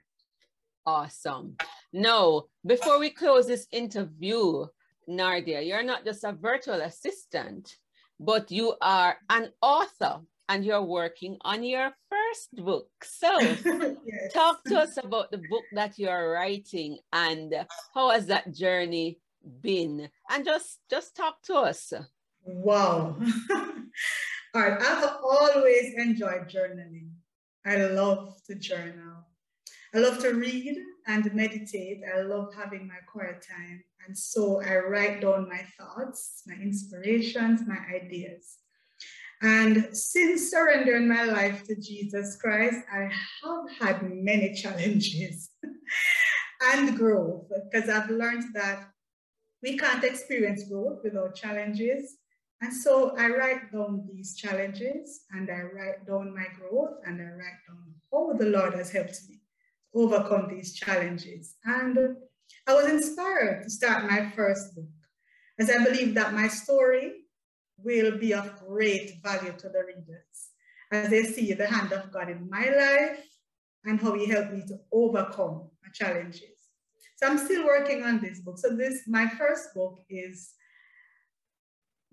Awesome. 0.86 1.56
Now, 1.94 2.44
before 2.66 3.00
we 3.00 3.10
close 3.10 3.48
this 3.48 3.68
interview, 3.72 4.66
Nardia, 5.10 5.66
you're 5.66 5.84
not 5.84 6.06
just 6.06 6.24
a 6.24 6.34
virtual 6.34 6.82
assistant, 6.82 7.78
but 8.20 8.52
you 8.52 8.76
are 8.82 9.18
an 9.30 9.52
author 9.62 10.22
and 10.50 10.66
you're 10.66 10.84
working 10.84 11.38
on 11.42 11.64
your 11.64 11.92
first 12.10 12.64
book. 12.66 12.90
So, 13.04 13.40
yes. 13.40 14.34
talk 14.34 14.64
to 14.66 14.80
us 14.80 14.98
about 14.98 15.32
the 15.32 15.38
book 15.50 15.64
that 15.74 15.98
you're 15.98 16.32
writing 16.32 17.00
and 17.12 17.54
how 17.94 18.10
has 18.10 18.28
that 18.28 18.54
journey 18.54 19.20
been? 19.62 20.10
And 20.30 20.46
just 20.46 20.80
just 20.90 21.16
talk 21.16 21.42
to 21.44 21.56
us. 21.56 21.94
Wow. 22.46 23.18
All 24.56 24.62
right, 24.62 24.80
I've 24.80 25.16
always 25.24 25.96
enjoyed 25.96 26.48
journaling. 26.48 27.10
I 27.66 27.78
love 27.88 28.36
to 28.46 28.54
journal. 28.54 29.26
I 29.96 29.98
love 29.98 30.20
to 30.20 30.34
read 30.34 30.78
and 31.08 31.34
meditate. 31.34 32.02
I 32.16 32.22
love 32.22 32.54
having 32.54 32.88
my 32.88 33.00
quiet 33.12 33.44
time. 33.50 33.84
And 34.06 34.16
so 34.16 34.62
I 34.62 34.78
write 34.78 35.22
down 35.22 35.50
my 35.50 35.62
thoughts, 35.80 36.44
my 36.46 36.54
inspirations, 36.54 37.62
my 37.66 37.80
ideas. 37.96 38.58
And 39.42 39.90
since 39.98 40.52
surrendering 40.52 41.08
my 41.08 41.24
life 41.24 41.64
to 41.66 41.76
Jesus 41.76 42.38
Christ, 42.40 42.78
I 42.94 43.10
have 43.44 43.72
had 43.80 44.04
many 44.04 44.54
challenges 44.54 45.50
and 46.74 46.96
growth 46.96 47.50
because 47.72 47.90
I've 47.90 48.12
learned 48.12 48.54
that 48.54 48.88
we 49.64 49.78
can't 49.80 50.04
experience 50.04 50.66
growth 50.70 51.00
without 51.04 51.36
challenges. 51.36 52.18
And 52.62 52.74
so 52.74 53.16
I 53.18 53.28
write 53.30 53.72
down 53.72 54.08
these 54.12 54.36
challenges 54.36 55.22
and 55.32 55.50
I 55.50 55.62
write 55.62 56.06
down 56.08 56.34
my 56.34 56.46
growth 56.58 56.98
and 57.06 57.22
I 57.22 57.26
write 57.26 57.62
down 57.68 57.94
how 58.12 58.34
the 58.34 58.46
Lord 58.46 58.74
has 58.74 58.92
helped 58.92 59.20
me 59.28 59.42
overcome 59.94 60.48
these 60.50 60.74
challenges. 60.74 61.56
And 61.66 61.98
I 62.68 62.74
was 62.74 62.86
inspired 62.86 63.64
to 63.64 63.70
start 63.70 64.10
my 64.10 64.32
first 64.36 64.76
book 64.76 64.86
as 65.60 65.70
I 65.70 65.84
believe 65.84 66.16
that 66.16 66.34
my 66.34 66.48
story 66.48 67.24
will 67.78 68.18
be 68.18 68.34
of 68.34 68.56
great 68.66 69.22
value 69.22 69.54
to 69.58 69.70
the 69.70 69.84
readers 69.86 70.52
as 70.92 71.10
they 71.10 71.24
see 71.24 71.54
the 71.54 71.68
hand 71.68 71.92
of 71.92 72.12
God 72.12 72.30
in 72.30 72.50
my 72.50 72.70
life 72.70 73.26
and 73.86 74.00
how 74.00 74.14
he 74.14 74.28
helped 74.28 74.54
me 74.54 74.64
to 74.68 74.80
overcome 74.92 75.70
my 75.84 75.90
challenges. 75.94 76.44
So 77.18 77.28
I'm 77.28 77.38
still 77.38 77.66
working 77.66 78.04
on 78.04 78.22
this 78.22 78.40
book. 78.40 78.58
So 78.58 78.76
this, 78.76 79.02
my 79.08 79.28
first 79.28 79.74
book 79.74 80.00
is, 80.10 80.54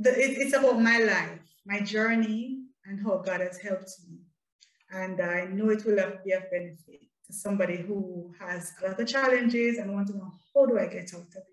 the, 0.01 0.11
it, 0.11 0.39
it's 0.39 0.55
about 0.57 0.81
my 0.81 0.99
life, 0.99 1.41
my 1.67 1.81
journey 1.81 2.63
and 2.87 3.01
how 3.01 3.19
God 3.19 3.41
has 3.41 3.59
helped 3.59 3.91
me. 4.09 4.19
And 4.91 5.21
I 5.21 5.45
know 5.45 5.69
it 5.69 5.85
will 5.85 5.97
be 6.25 6.33
of 6.33 6.51
benefit 6.51 7.03
to 7.27 7.33
somebody 7.33 7.77
who 7.77 8.33
has 8.41 8.73
a 8.83 8.89
lot 8.89 9.01
of 9.01 9.07
challenges 9.07 9.79
and 9.79 9.93
want 9.93 10.09
to 10.09 10.17
know 10.17 10.33
how 10.55 10.67
do 10.67 10.79
I 10.79 10.87
get 10.87 11.15
out 11.15 11.21
of 11.21 11.37
it. 11.37 11.47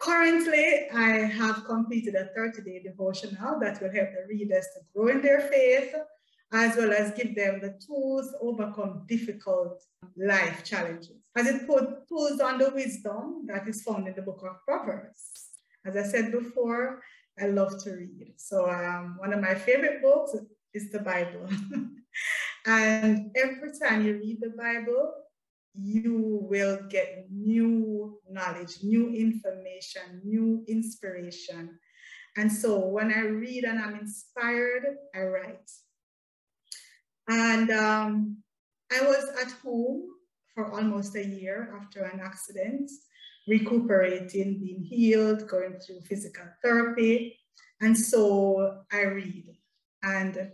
Currently, 0.00 0.90
I 0.94 1.10
have 1.26 1.64
completed 1.64 2.14
a 2.14 2.28
30-day 2.38 2.82
devotional 2.84 3.58
that 3.60 3.80
will 3.80 3.92
help 3.92 4.10
the 4.10 4.26
readers 4.28 4.66
to 4.74 4.80
grow 4.94 5.08
in 5.08 5.22
their 5.22 5.40
faith, 5.40 5.94
as 6.52 6.76
well 6.76 6.92
as 6.92 7.12
give 7.12 7.34
them 7.34 7.60
the 7.60 7.78
tools 7.84 8.30
to 8.30 8.38
overcome 8.40 9.04
difficult 9.08 9.82
life 10.16 10.62
challenges. 10.64 11.16
As 11.36 11.46
it 11.46 11.66
put 11.66 12.06
tools 12.08 12.40
on 12.40 12.58
the 12.58 12.70
wisdom 12.70 13.46
that 13.46 13.66
is 13.66 13.82
found 13.82 14.06
in 14.06 14.14
the 14.14 14.22
book 14.22 14.42
of 14.48 14.64
Proverbs. 14.64 15.48
As 15.84 15.96
I 15.96 16.02
said 16.02 16.32
before, 16.32 17.02
I 17.40 17.46
love 17.46 17.82
to 17.84 17.92
read. 17.92 18.32
So 18.36 18.68
um, 18.68 19.16
one 19.18 19.32
of 19.32 19.40
my 19.40 19.54
favorite 19.54 20.02
books 20.02 20.34
is 20.74 20.90
the 20.90 21.00
Bible. 21.00 21.48
and 22.66 23.30
every 23.36 23.70
time 23.80 24.04
you 24.04 24.14
read 24.14 24.38
the 24.40 24.54
Bible, 24.56 25.14
you 25.74 26.40
will 26.42 26.80
get 26.88 27.26
new 27.30 28.18
knowledge, 28.28 28.78
new 28.82 29.14
information, 29.14 30.20
new 30.24 30.64
inspiration. 30.66 31.78
And 32.36 32.52
so 32.52 32.78
when 32.78 33.12
I 33.12 33.20
read 33.20 33.64
and 33.64 33.78
I'm 33.78 33.98
inspired, 33.98 34.84
I 35.14 35.20
write. 35.20 35.70
And 37.28 37.70
um, 37.70 38.38
I 38.90 39.02
was 39.02 39.24
at 39.40 39.52
home 39.62 40.04
for 40.54 40.72
almost 40.72 41.14
a 41.14 41.24
year 41.24 41.78
after 41.80 42.04
an 42.04 42.20
accident, 42.20 42.90
recuperating, 43.48 44.58
being 44.58 44.82
healed, 44.82 45.48
going 45.48 45.78
through 45.80 46.00
physical 46.02 46.44
therapy. 46.62 47.38
And 47.80 47.96
so 47.96 48.82
I 48.92 49.02
read. 49.02 49.46
And 50.02 50.50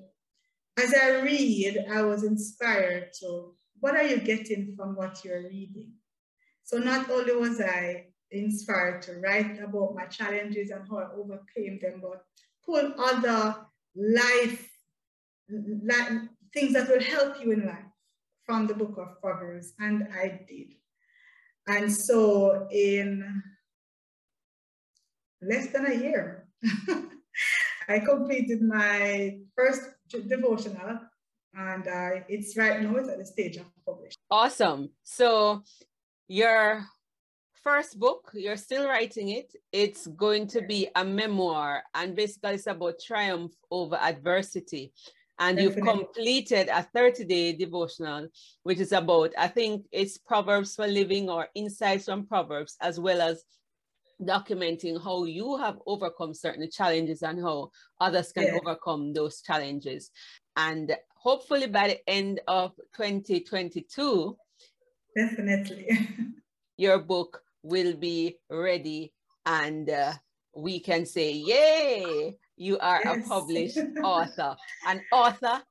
as 0.76 0.94
I 0.94 1.20
read, 1.22 1.86
I 1.90 2.02
was 2.02 2.24
inspired 2.24 3.12
to 3.20 3.54
what 3.80 3.96
are 3.96 4.04
you 4.04 4.18
getting 4.18 4.74
from 4.76 4.96
what 4.96 5.24
you're 5.24 5.42
reading? 5.42 5.92
So 6.62 6.78
not 6.78 7.10
only 7.10 7.34
was 7.34 7.60
I 7.60 8.06
inspired 8.30 9.02
to 9.02 9.20
write 9.20 9.58
about 9.62 9.94
my 9.94 10.06
challenges 10.06 10.70
and 10.70 10.88
how 10.88 10.98
I 10.98 11.12
overcame 11.14 11.78
them, 11.80 12.00
but 12.02 12.24
pull 12.64 12.94
other 12.98 13.56
life 13.94 14.70
things 16.54 16.72
that 16.72 16.88
will 16.88 17.02
help 17.02 17.42
you 17.42 17.52
in 17.52 17.66
life 17.66 17.84
from 18.46 18.66
the 18.66 18.74
book 18.74 18.96
of 18.98 19.20
Proverbs, 19.20 19.74
and 19.78 20.08
I 20.14 20.40
did. 20.48 20.74
And 21.66 21.90
so, 21.90 22.68
in 22.70 23.42
less 25.40 25.68
than 25.72 25.86
a 25.86 25.94
year, 25.94 26.46
I 27.88 27.98
completed 28.00 28.62
my 28.62 29.38
first 29.56 29.82
devotional, 30.08 31.00
and 31.54 31.88
uh, 31.88 32.10
it's 32.28 32.56
right 32.56 32.82
now 32.82 32.96
it's 32.96 33.08
at 33.08 33.18
the 33.18 33.26
stage 33.26 33.56
of 33.56 33.64
publishing. 33.86 34.16
Awesome. 34.30 34.90
So, 35.04 35.62
your 36.28 36.84
first 37.62 37.98
book, 37.98 38.30
you're 38.34 38.58
still 38.58 38.86
writing 38.86 39.30
it. 39.30 39.54
It's 39.72 40.06
going 40.06 40.46
to 40.48 40.60
be 40.62 40.88
a 40.94 41.04
memoir, 41.04 41.82
and 41.94 42.14
basically, 42.14 42.54
it's 42.54 42.66
about 42.66 43.00
triumph 43.06 43.52
over 43.70 43.96
adversity 43.96 44.92
and 45.38 45.56
Definitely. 45.56 45.82
you've 45.82 45.98
completed 45.98 46.68
a 46.68 46.82
30 46.82 47.24
day 47.24 47.52
devotional, 47.52 48.28
which 48.62 48.78
is 48.78 48.92
about, 48.92 49.32
I 49.36 49.48
think 49.48 49.86
it's 49.90 50.18
Proverbs 50.18 50.74
for 50.74 50.86
Living 50.86 51.28
or 51.28 51.48
insights 51.54 52.04
from 52.04 52.26
Proverbs, 52.26 52.76
as 52.80 53.00
well 53.00 53.20
as 53.20 53.44
documenting 54.22 55.02
how 55.02 55.24
you 55.24 55.56
have 55.56 55.78
overcome 55.86 56.34
certain 56.34 56.70
challenges 56.70 57.22
and 57.22 57.40
how 57.40 57.70
others 58.00 58.32
can 58.32 58.44
yeah. 58.44 58.58
overcome 58.62 59.12
those 59.12 59.40
challenges. 59.40 60.10
And 60.56 60.96
hopefully 61.16 61.66
by 61.66 61.88
the 61.88 62.08
end 62.08 62.40
of 62.46 62.72
2022, 62.96 64.36
definitely, 65.16 65.88
your 66.76 66.98
book 66.98 67.42
will 67.62 67.94
be 67.94 68.38
ready 68.48 69.12
and 69.46 69.90
uh, 69.90 70.12
we 70.54 70.78
can 70.78 71.06
say, 71.06 71.32
Yay! 71.32 72.36
You 72.56 72.78
are 72.78 73.00
yes. 73.04 73.26
a 73.26 73.28
published 73.28 73.78
author, 74.02 74.56
an 74.86 75.02
author 75.12 75.62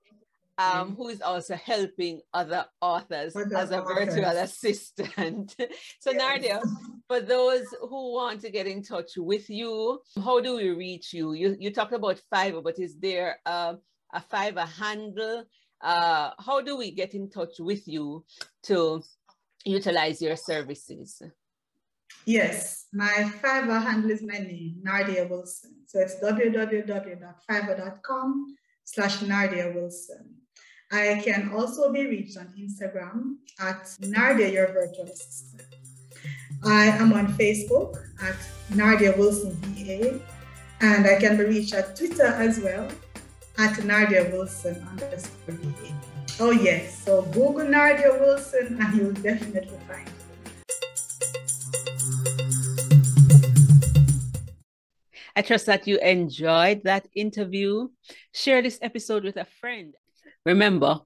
um, 0.57 0.95
who 0.95 1.09
is 1.09 1.21
also 1.21 1.55
helping 1.55 2.21
other 2.33 2.65
authors 2.81 3.35
other 3.35 3.57
as 3.57 3.71
a 3.71 3.81
authors. 3.81 4.15
virtual 4.15 4.37
assistant. 4.37 5.55
so, 5.99 6.11
yes. 6.11 6.21
Nardia, 6.21 6.61
for 7.07 7.21
those 7.21 7.65
who 7.81 8.13
want 8.13 8.41
to 8.41 8.51
get 8.51 8.67
in 8.67 8.83
touch 8.83 9.11
with 9.17 9.49
you, 9.49 9.99
how 10.23 10.39
do 10.39 10.57
we 10.57 10.69
reach 10.69 11.13
you? 11.13 11.33
You, 11.33 11.55
you 11.59 11.71
talked 11.71 11.93
about 11.93 12.21
Fiverr, 12.33 12.63
but 12.63 12.79
is 12.79 12.97
there 12.99 13.39
a, 13.45 13.75
a 14.13 14.23
Fiverr 14.31 14.67
handle? 14.67 15.45
Uh, 15.81 16.31
how 16.39 16.61
do 16.61 16.77
we 16.77 16.91
get 16.91 17.13
in 17.13 17.29
touch 17.29 17.59
with 17.59 17.87
you 17.87 18.23
to 18.63 19.01
utilize 19.65 20.21
your 20.21 20.35
services? 20.35 21.21
Yes, 22.25 22.85
my 22.93 23.29
Fiverr 23.41 23.83
handle 23.83 24.11
is 24.11 24.21
my 24.21 24.37
name, 24.37 24.81
Nardia 24.85 25.29
Wilson. 25.29 25.71
So 25.87 25.99
it's 25.99 26.15
www.fiverr.com 26.23 28.55
slash 28.85 29.17
Nardia 29.19 29.75
Wilson. 29.75 30.35
I 30.91 31.21
can 31.23 31.51
also 31.53 31.91
be 31.91 32.05
reached 32.05 32.37
on 32.37 32.53
Instagram 32.57 33.35
at 33.59 33.83
Nardia 34.01 34.53
Your 34.53 34.67
Virtual 34.67 35.05
Assistant. 35.05 35.63
I 36.63 36.85
am 36.85 37.11
on 37.13 37.33
Facebook 37.33 37.97
at 38.21 38.37
Nardia 38.71 39.17
Wilson 39.17 39.57
VA, 39.61 40.19
and 40.81 41.05
I 41.05 41.19
can 41.19 41.35
be 41.35 41.43
reached 41.45 41.73
at 41.73 41.95
Twitter 41.95 42.27
as 42.27 42.59
well 42.59 42.87
at 43.57 43.73
Nardia 43.79 44.31
Wilson 44.31 44.87
underscore 44.89 45.55
VA. 45.55 45.93
Oh 46.39 46.51
yes, 46.51 47.03
so 47.03 47.23
Google 47.23 47.65
Nardia 47.65 48.19
Wilson 48.19 48.79
and 48.81 48.95
you'll 48.95 49.13
definitely 49.13 49.79
find 49.87 50.07
I 55.35 55.41
trust 55.41 55.65
that 55.65 55.87
you 55.87 55.97
enjoyed 55.99 56.83
that 56.83 57.07
interview. 57.15 57.87
Share 58.33 58.61
this 58.61 58.77
episode 58.81 59.23
with 59.23 59.37
a 59.37 59.47
friend. 59.59 59.95
Remember, 60.45 60.99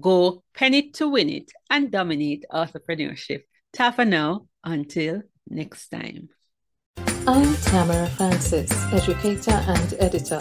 go 0.00 0.42
pen 0.54 0.74
it 0.74 0.94
to 0.94 1.08
win 1.08 1.28
it 1.28 1.50
and 1.68 1.90
dominate 1.90 2.44
entrepreneurship. 2.50 3.42
Ta 3.72 3.90
for 3.90 4.04
now. 4.04 4.46
Until 4.64 5.22
next 5.48 5.88
time. 5.90 6.28
I'm 7.26 7.54
Tamara 7.56 8.06
Francis, 8.08 8.70
educator 8.92 9.50
and 9.50 9.94
editor. 9.98 10.38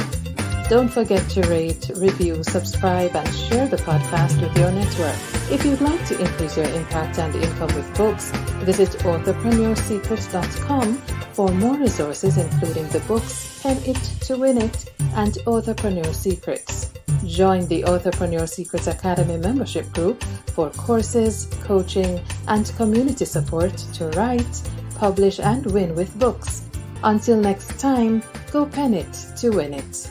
Don't 0.69 0.87
forget 0.87 1.27
to 1.31 1.41
rate, 1.49 1.91
review, 1.97 2.41
subscribe, 2.43 3.13
and 3.15 3.35
share 3.35 3.67
the 3.67 3.77
podcast 3.77 4.39
with 4.41 4.55
your 4.57 4.71
network. 4.71 5.15
If 5.51 5.65
you'd 5.65 5.81
like 5.81 6.05
to 6.07 6.17
increase 6.19 6.55
your 6.55 6.67
impact 6.67 7.19
and 7.19 7.35
income 7.35 7.75
with 7.75 7.93
books, 7.97 8.31
visit 8.63 8.91
authorpreneursecrets.com 8.99 11.01
for 11.33 11.49
more 11.49 11.75
resources, 11.75 12.37
including 12.37 12.87
the 12.89 12.99
books 13.01 13.61
Pen 13.63 13.77
It 13.85 13.95
to 14.21 14.37
Win 14.37 14.57
It 14.57 14.93
and 15.15 15.33
Authorpreneur 15.45 16.13
Secrets. 16.13 16.91
Join 17.25 17.67
the 17.67 17.83
Authorpreneur 17.83 18.47
Secrets 18.47 18.87
Academy 18.87 19.37
membership 19.37 19.91
group 19.93 20.23
for 20.53 20.69
courses, 20.71 21.47
coaching, 21.63 22.21
and 22.47 22.71
community 22.77 23.25
support 23.25 23.75
to 23.93 24.09
write, 24.09 24.61
publish, 24.95 25.39
and 25.39 25.65
win 25.67 25.95
with 25.95 26.17
books. 26.19 26.69
Until 27.03 27.37
next 27.37 27.79
time, 27.79 28.21
go 28.51 28.65
pen 28.65 28.93
it 28.93 29.11
to 29.37 29.49
win 29.49 29.73
it. 29.73 30.09